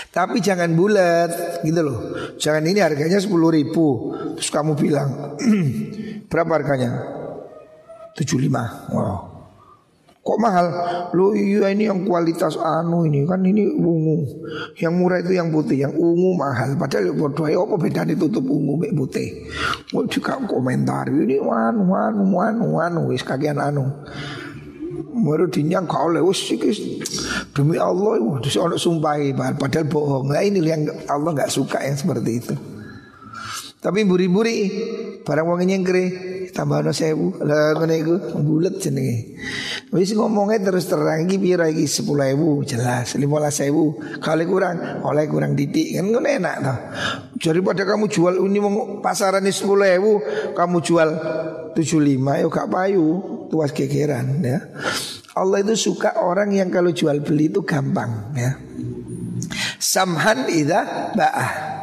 [0.09, 1.99] Tapi jangan bulat gitu loh.
[2.41, 4.17] Jangan ini harganya 10 ribu.
[4.41, 5.37] Terus kamu bilang
[6.33, 6.91] Berapa harganya?
[8.17, 9.36] 75 Wow
[10.27, 10.67] Kok mahal?
[11.15, 14.27] Lo iya ini yang kualitas anu ini kan ini ungu.
[14.75, 16.75] Yang murah itu yang putih, yang ungu mahal.
[16.75, 19.47] Padahal bodoh ya apa bedanya tutup ungu mek putih.
[19.95, 23.87] Mau juga komentar ini anu anu anu anu wis kagian anu.
[25.17, 26.43] Baru dinyang kau oleh wis
[27.55, 29.15] demi Allah terus orang sumpah
[29.55, 30.35] padahal bohong.
[30.35, 32.76] Nah ini yang Allah nggak suka yang seperti itu.
[33.77, 34.57] Tapi buri-buri
[35.21, 36.05] barang wong nyengkre
[36.49, 39.37] tambah no sewu lah ngene iku bulet jenenge.
[39.93, 42.09] Wis ngomongnya terus terang iki pira iki 10.000
[42.65, 46.77] jelas 15.000 kali kurang oleh kurang didik kan ngono enak toh.
[47.37, 48.41] Daripada kamu jual
[49.05, 51.09] pasaran ini 10.000 kamu jual
[51.77, 53.07] 75 ya gak payu
[53.53, 54.57] tuas kegeran ya.
[55.37, 58.57] Allah itu suka orang yang kalau jual beli itu gampang ya.
[59.77, 61.76] Samhan idza ba'ah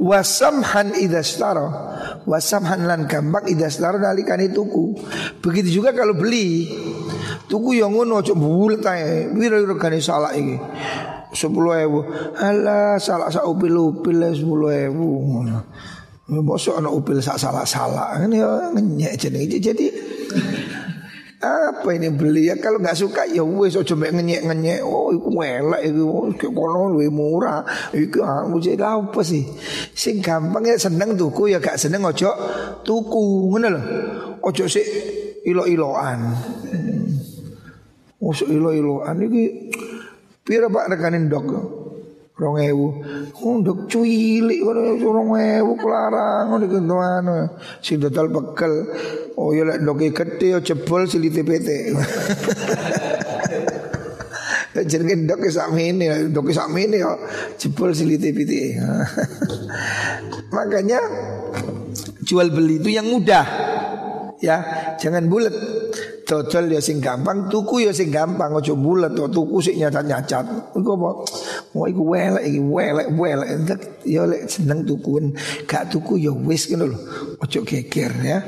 [0.00, 1.68] Wasamhan idastaro
[2.26, 4.96] Wasamhan lan gampang idastaro nalikani tuku.
[5.40, 6.68] Begitu juga kalau beli
[7.50, 10.56] Tuku yang ngono cok bulet ae Wira regane salah iki?
[11.30, 12.00] sepuluh ewu.
[12.42, 15.46] Alah salah sak upil upil sepuluh ewu
[16.30, 19.86] Bosok anak upil sak salah salah Ini ya ngenyek jadi jadi
[21.40, 22.52] apa ini beli?
[22.52, 26.04] Ya kalau nggak suka ya wes ojo mek ngenyek ngenyek oh iku elek iku.
[26.36, 27.64] Kayak kono luwih murah.
[27.96, 29.48] Iku aku jadi apa sih?
[29.96, 32.28] Sing gampang ya seneng tuku ya gak seneng ojo
[32.84, 33.82] tuku ngono lho.
[34.44, 34.84] Ojo sih
[35.48, 36.20] ilo-iloan.
[36.20, 37.08] Hmm.
[38.20, 39.16] oh ilo-iloan.
[39.24, 39.44] Iki
[40.44, 41.79] pira Pak rekanin dok
[42.40, 42.88] rong ewu
[43.44, 47.36] untuk cuilik rong ewu kelarang ngono gitu anu
[47.84, 48.72] sing total bekel
[49.36, 51.68] oh ya lek doke gede jebol silite PT
[54.86, 57.12] jenenge ndok ya sakmene, ndok ya sakmene yo
[57.58, 58.78] jebol silite-pitike.
[60.56, 61.00] Makanya
[62.24, 63.46] jual beli itu yang mudah.
[64.40, 64.56] Ya,
[64.96, 65.52] jangan bulat.
[66.30, 70.78] Dodol ya sing gampang, tuku ya sing gampang, aja bulat to tuku sing nyacat-nyacat.
[70.78, 71.10] Iku apa?
[71.74, 73.48] Mau iku welek iki welek welek.
[74.06, 75.34] Ya lek seneng tukun,
[75.66, 76.98] gak tuku ya wis ngono lho.
[77.42, 78.38] Aja geger ya.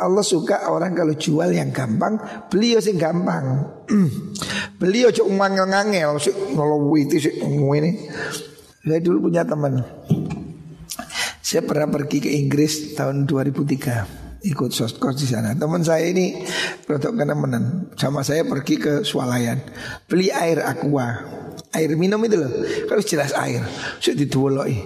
[0.00, 2.16] Allah suka orang kalau jual yang gampang,
[2.48, 3.68] beli sing gampang.
[4.80, 8.08] beli aja ngangel-ngangel, sik ngelowiti sik ini.
[8.80, 9.84] Saya dulu punya teman.
[11.44, 15.52] Saya pernah pergi ke Inggris tahun 2003 ikut soskos di sana.
[15.58, 16.46] Teman saya ini
[16.86, 19.58] rotok kenemenan sama saya pergi ke Swalayan
[20.06, 21.22] beli air aqua,
[21.74, 22.52] air minum itu loh.
[22.86, 23.62] Kalau jelas air,
[23.98, 24.76] sudah dituoloi.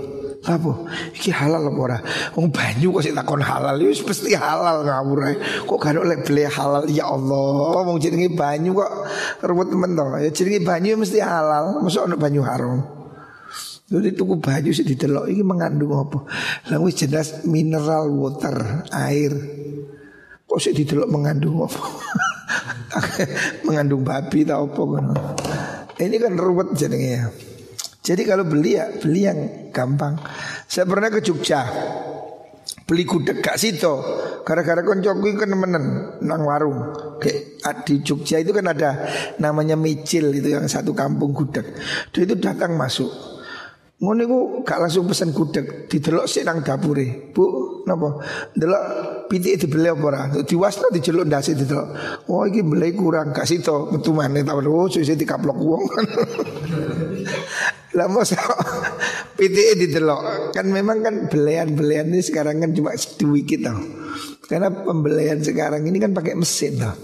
[0.41, 0.73] Apa?
[1.13, 1.99] Iki halal apa ora?
[2.33, 5.37] Wong banyu kok sik takon halal ya pasti halal ngawur ae.
[5.69, 7.85] Kok gak oleh beli halal ya Allah.
[7.85, 8.89] Wong jenenge banyu kok
[9.45, 10.05] ruwet temen to.
[10.17, 11.85] Ya jenenge banyu mesti halal.
[11.85, 13.00] Mosok ono banyu haram.
[13.91, 16.23] Jadi tuku baju sih didelok ini mengandung apa?
[16.79, 19.35] Wis jelas mineral water, air.
[20.47, 21.83] Kok sih didelok mengandung apa?
[23.67, 24.83] mengandung babi tau apa.
[25.99, 27.25] Ini kan ruwet jenenge ya.
[28.01, 29.39] Jadi kalau beli ya beli yang
[29.75, 30.23] gampang.
[30.71, 31.67] Saya pernah ke Jogja
[32.91, 34.03] beli gudeg gak situ
[34.43, 36.91] gara-gara koncoku kan menen nang warung
[37.23, 39.07] kayak di Jogja itu kan ada
[39.39, 41.71] namanya micil itu yang satu kampung gudeg
[42.11, 43.07] dia itu datang masuk
[44.01, 47.29] Ngono iku gak langsung pesen gudeg, didelok sik nang dapure.
[47.37, 47.45] Bu,
[47.85, 48.17] napa?
[48.57, 48.85] Delok
[49.29, 50.23] pitike dibeli apa ora?
[50.33, 51.89] Diwasno dijeluk ndase didelok.
[52.33, 54.57] Oh iki beli kurang gak sito, metu maneh ta.
[54.57, 55.85] Oh sik dikaplok wong.
[58.01, 58.41] Lah mosok
[59.37, 60.57] pitike didelok.
[60.57, 63.85] Kan memang kan belian-belian ini sekarang kan cuma sedikit tau.
[64.49, 66.97] Karena pembelian sekarang ini kan pakai mesin tau.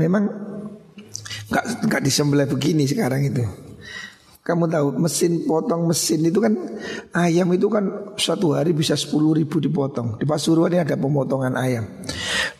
[0.00, 0.24] Memang
[1.52, 3.44] nggak nggak disembelih begini sekarang itu.
[4.40, 6.56] Kamu tahu mesin potong mesin itu kan
[7.12, 10.16] ayam itu kan satu hari bisa sepuluh ribu dipotong.
[10.16, 11.84] Di Pasuruan ini ada pemotongan ayam.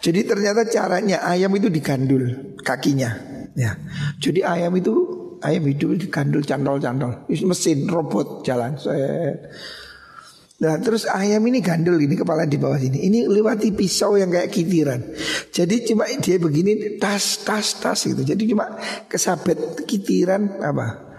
[0.04, 3.16] Jadi ternyata caranya ayam itu digandul kakinya.
[3.56, 3.80] Ya.
[4.20, 4.92] Jadi ayam itu
[5.40, 7.24] ayam hidup digandul cantol-cantol.
[7.32, 8.76] Mesin robot jalan.
[10.60, 13.08] Nah terus ayam ini gandul ini kepala di bawah sini.
[13.08, 15.00] Ini lewati pisau yang kayak kitiran.
[15.48, 18.20] Jadi cuma dia begini tas tas tas gitu.
[18.20, 18.76] Jadi cuma
[19.08, 21.09] kesabet kitiran apa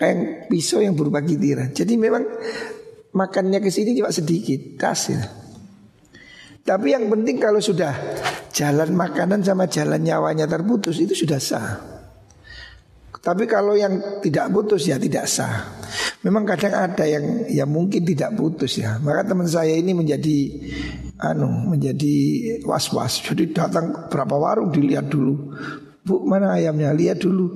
[0.00, 1.76] kayak pisau yang berupa kitiran.
[1.76, 2.24] Jadi memang
[3.12, 5.20] makannya ke sini cuma sedikit, tas ya.
[6.64, 7.92] Tapi yang penting kalau sudah
[8.56, 11.68] jalan makanan sama jalan nyawanya terputus itu sudah sah.
[13.20, 15.76] Tapi kalau yang tidak putus ya tidak sah.
[16.24, 18.96] Memang kadang ada yang ya mungkin tidak putus ya.
[18.96, 20.38] Maka teman saya ini menjadi
[21.20, 22.16] anu menjadi
[22.64, 23.20] was-was.
[23.20, 25.52] Jadi datang berapa warung dilihat dulu.
[26.10, 26.90] Bu mana ayamnya?
[26.90, 27.54] Lihat dulu.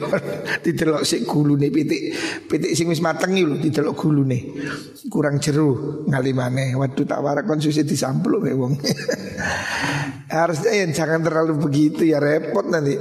[0.64, 2.02] Didelok si gulu nih pitik
[2.48, 4.42] Pitik sing wis mateng lho didelok gulu nih
[5.10, 8.80] Kurang jeru ngalimane Waduh tak warak konsusi disampul ya wong.
[10.32, 12.96] Harusnya ya jangan terlalu begitu ya repot nanti.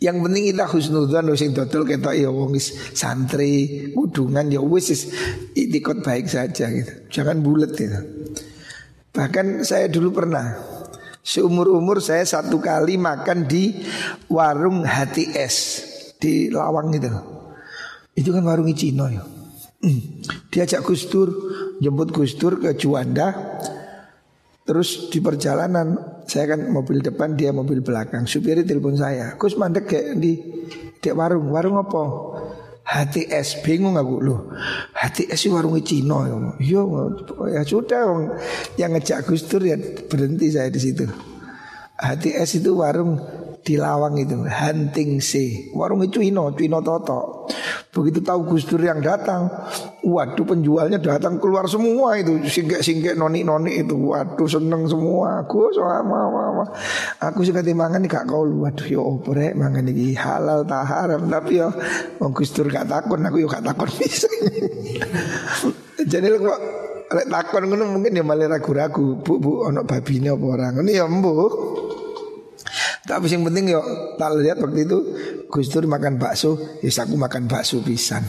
[0.00, 2.56] Yang penting kita husnudzon sing dodol ketok ya wong
[2.92, 5.08] santri, kudungan ya wis
[5.56, 6.92] itikot baik saja gitu.
[7.08, 8.00] Jangan bulat gitu.
[9.10, 10.54] Bahkan saya dulu pernah
[11.30, 13.70] Seumur-umur saya satu kali makan di
[14.26, 15.56] warung hati es
[16.18, 17.06] di Lawang itu.
[18.18, 19.22] Itu kan warung Cino ya.
[19.78, 20.26] Hmm.
[20.50, 21.30] Diajak Gus Dur,
[21.78, 23.30] jemput Gus Dur ke Juanda.
[24.66, 28.26] Terus di perjalanan saya kan mobil depan dia mobil belakang.
[28.26, 29.38] Supirnya telepon saya.
[29.38, 30.34] Gus mandek kayak di
[30.98, 31.46] di warung.
[31.54, 32.02] Warung apa?
[32.90, 34.50] HTS bingung aku loh
[34.98, 36.82] HTS itu warung Cina ya Yo,
[37.46, 38.02] ya sudah
[38.74, 39.78] yang ngejak Gus Dur ya
[40.10, 41.06] berhenti saya di situ.
[42.00, 43.20] HTS itu warung
[43.60, 44.36] di Lawang itu.
[44.44, 47.46] Hunting sea warung itu Ino Ino Toto.
[47.90, 49.50] Begitu tahu Gus Dur yang datang
[50.06, 52.40] waduh penjualnya datang keluar semua itu.
[52.46, 53.96] Singgek singgek noni noni itu.
[53.96, 55.44] Waduh seneng semua.
[55.44, 56.64] Aku sama sama
[57.20, 61.28] aku suka dimangan gak kau waduh yo oprek mangan ini halal tak haram.
[61.28, 61.68] Tapi yo
[62.32, 64.28] Gus Dur gak takut aku yo gak takut bisa.
[66.10, 66.60] Jadi kok
[67.10, 70.78] Lek takon ngono mungkin ya malah ragu-ragu, Bu, Bu ono babine apa.
[70.78, 71.89] Ini ya mbuh.
[73.10, 73.82] Tapi yang penting yo
[74.14, 74.98] tak lihat waktu itu
[75.50, 78.22] Gus Dur makan bakso, ya aku makan bakso pisan.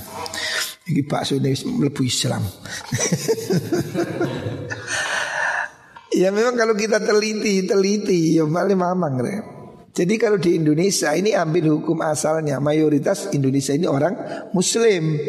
[0.90, 2.42] Ini bakso ini lebih Islam.
[6.22, 9.36] ya memang kalau kita teliti, teliti ya malah mamang re.
[9.92, 14.18] Jadi kalau di Indonesia ini ambil hukum asalnya mayoritas Indonesia ini orang
[14.56, 15.20] Muslim,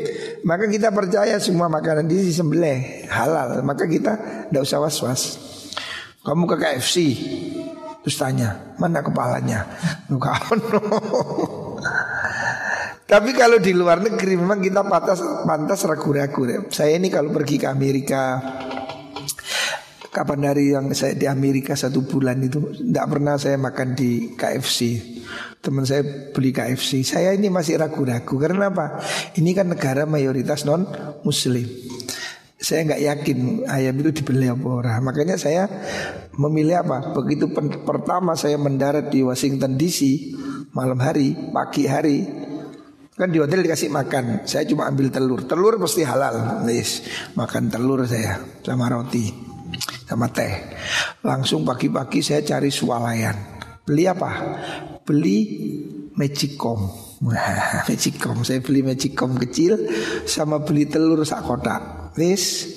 [0.49, 5.23] maka kita percaya semua makanan di sembelih halal, maka kita tidak usah was was.
[6.23, 6.97] Kamu ke KFC,
[8.03, 9.63] Terus tanya, mana kepalanya?
[10.11, 10.35] Nuka
[13.13, 16.67] Tapi kalau di luar negeri memang kita pantas pantas ragu-ragu.
[16.73, 18.41] Saya ini kalau pergi ke Amerika,
[20.09, 24.79] kapan dari yang saya di Amerika satu bulan itu tidak pernah saya makan di KFC.
[25.63, 26.03] Teman saya
[26.35, 27.07] beli KFC.
[27.07, 28.99] Saya ini masih ragu-ragu karena apa?
[29.39, 30.89] Ini kan negara mayoritas non
[31.23, 31.69] Muslim.
[32.63, 35.03] Saya nggak yakin ayam itu dibeli apa orang.
[35.03, 35.67] Makanya saya
[36.39, 37.11] memilih apa?
[37.11, 37.51] Begitu
[37.83, 40.31] pertama saya mendarat di Washington DC
[40.73, 42.23] malam hari, pagi hari,
[43.13, 47.05] Kan di hotel dikasih makan Saya cuma ambil telur Telur pasti halal Yes.
[47.37, 49.29] Makan telur saya Sama roti
[50.09, 50.51] Sama teh
[51.21, 53.37] Langsung pagi-pagi saya cari swalayan
[53.85, 54.31] Beli apa?
[55.05, 55.39] Beli
[56.17, 56.89] magicom
[57.87, 59.77] Magicom Saya beli magicom kecil
[60.25, 61.45] Sama beli telur sak
[62.17, 62.69] Yes.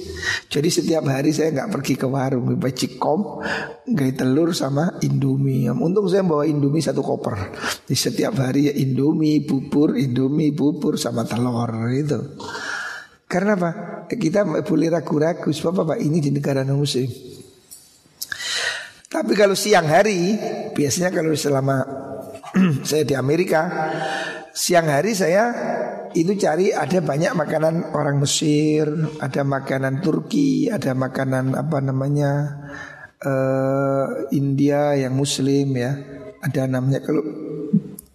[0.48, 3.44] Jadi setiap hari saya nggak pergi ke warung, baca cikom,
[3.84, 5.68] nggak telur sama indomie.
[5.70, 7.52] Untung saya bawa indomie satu koper.
[7.84, 12.40] Di setiap hari ya indomie, bubur, indomie, bubur sama telur itu.
[13.28, 13.72] Karena apa?
[14.08, 15.96] Kita boleh ragu-ragu sebab apa?
[16.00, 17.10] Ini di negara non muslim.
[19.12, 20.36] Tapi kalau siang hari,
[20.76, 21.84] biasanya kalau selama
[22.88, 23.92] saya di Amerika,
[24.56, 25.52] siang hari saya
[26.16, 28.88] itu cari ada banyak makanan orang Mesir,
[29.20, 32.32] ada makanan Turki, ada makanan apa namanya
[33.20, 35.92] uh, India yang Muslim ya,
[36.40, 37.20] ada namanya kalau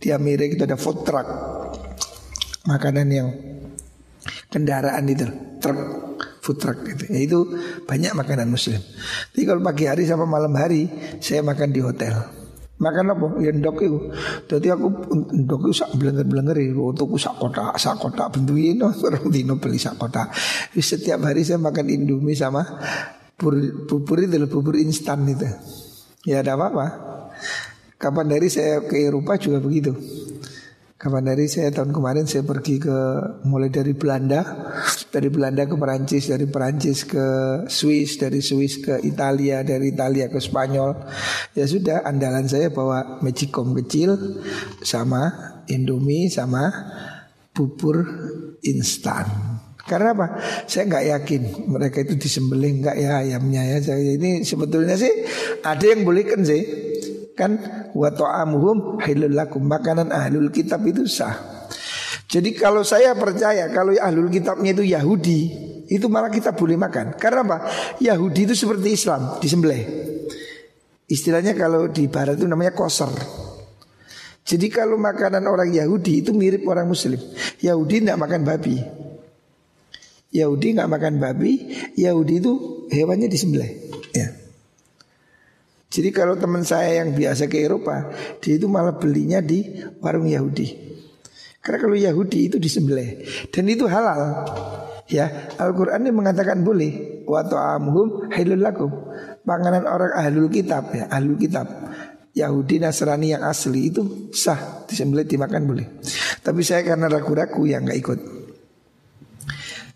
[0.01, 1.29] di Amerika itu ada food truck,
[2.65, 3.29] makanan yang
[4.49, 5.29] kendaraan itu
[5.61, 5.79] truk
[6.41, 7.39] food truck itu, ya, itu
[7.85, 8.81] banyak makanan Muslim.
[9.37, 10.89] Jadi kalau pagi hari sama malam hari
[11.21, 12.40] saya makan di hotel.
[12.81, 13.27] Makan apa?
[13.45, 13.99] Ya ndok itu.
[14.49, 14.89] Jadi aku
[15.37, 20.01] ndok itu sak blenger-blenger Untuk sak kotak, sak kotak bentuk ini orang dino beli sak.
[20.73, 22.65] Setiap hari saya makan indomie sama
[23.37, 25.45] bubur, bubur itu bubur instan itu.
[26.25, 26.87] Ya ada apa-apa.
[28.01, 29.93] Kapan dari saya ke Eropa juga begitu.
[31.01, 32.93] Kapan dari saya tahun kemarin saya pergi ke
[33.49, 34.45] mulai dari Belanda,
[35.09, 37.25] dari Belanda ke Perancis, dari Perancis ke
[37.73, 40.93] Swiss, dari Swiss ke Italia, dari Italia ke Spanyol.
[41.57, 44.13] Ya sudah andalan saya bawa magicom kecil
[44.85, 45.33] sama
[45.73, 46.69] Indomie sama
[47.57, 48.05] bubur
[48.61, 49.25] instan.
[49.81, 50.37] Karena apa?
[50.69, 53.79] Saya nggak yakin mereka itu disembelih nggak ya ayamnya ya.
[53.81, 55.25] Saya ini sebetulnya sih
[55.65, 56.90] ada yang bolehkan sih
[57.41, 57.57] kan
[57.97, 61.65] wa ta'amuhum halul lakum makanan ahlul kitab itu sah.
[62.29, 65.41] Jadi kalau saya percaya kalau ahlul kitabnya itu Yahudi,
[65.89, 67.17] itu malah kita boleh makan.
[67.17, 67.59] Karena apa?
[67.99, 69.83] Yahudi itu seperti Islam, disembelih.
[71.11, 73.11] Istilahnya kalau di barat itu namanya koser.
[74.47, 77.19] Jadi kalau makanan orang Yahudi itu mirip orang Muslim.
[77.59, 78.79] Yahudi tidak makan babi.
[80.31, 82.53] Yahudi nggak makan babi, Yahudi itu
[82.95, 83.90] hewannya disembelih.
[85.91, 89.67] Jadi kalau teman saya yang biasa ke Eropa, dia itu malah belinya di
[89.99, 90.91] warung Yahudi.
[91.61, 94.47] Karena kalau Yahudi itu disembelih dan itu halal.
[95.11, 98.91] Ya, Al-Qur'an ini mengatakan boleh wa ta'amuhum halul lakum.
[99.43, 101.67] Panganan orang ahlul kitab ya, ahlul kitab.
[102.31, 105.87] Yahudi Nasrani yang asli itu sah disembelih dimakan boleh.
[106.47, 108.40] Tapi saya karena ragu-ragu yang nggak ikut.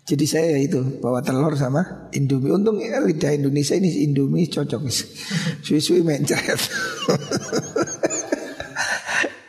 [0.05, 2.53] Jadi saya itu bawa telur sama Indomie.
[2.53, 4.85] Untung ya, lidah Indonesia ini Indomie cocok.
[5.65, 6.61] Suwi-suwi mencret.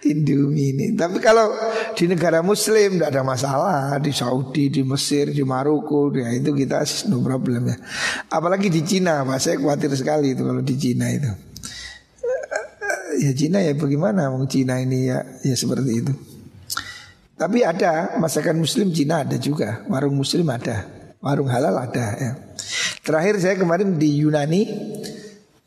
[0.09, 0.86] Indomie ini.
[0.96, 1.52] Tapi kalau
[1.92, 4.00] di negara Muslim tidak ada masalah.
[4.00, 7.76] Di Saudi, di Mesir, di Maroko, ya itu kita no problem ya.
[8.32, 9.36] Apalagi di Cina, Pak.
[9.36, 11.30] Saya khawatir sekali itu kalau di Cina itu.
[13.20, 14.32] Ya Cina ya bagaimana?
[14.32, 16.36] Mau Cina ini ya ya seperti itu.
[17.37, 19.84] Tapi ada masakan muslim Cina ada juga.
[19.93, 20.89] Warung muslim ada.
[21.20, 22.32] Warung halal ada ya.
[23.05, 24.62] Terakhir saya kemarin di Yunani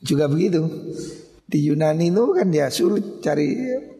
[0.01, 0.65] Juga begitu.
[1.45, 3.53] Di Yunani itu kan ya sulit cari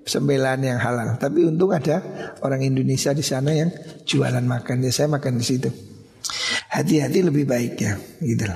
[0.07, 1.19] sembelan yang halal.
[1.21, 2.01] Tapi untung ada
[2.41, 3.69] orang Indonesia di sana yang
[4.07, 4.81] jualan makan.
[4.81, 5.69] Ya saya makan di situ.
[6.73, 7.93] Hati-hati lebih baik ya.
[8.21, 8.47] Gitu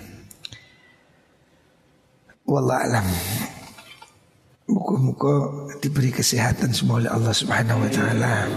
[2.43, 3.07] Wallahualam
[4.67, 8.47] Muka-muka diberi kesehatan semua oleh Allah Subhanahu wa taala.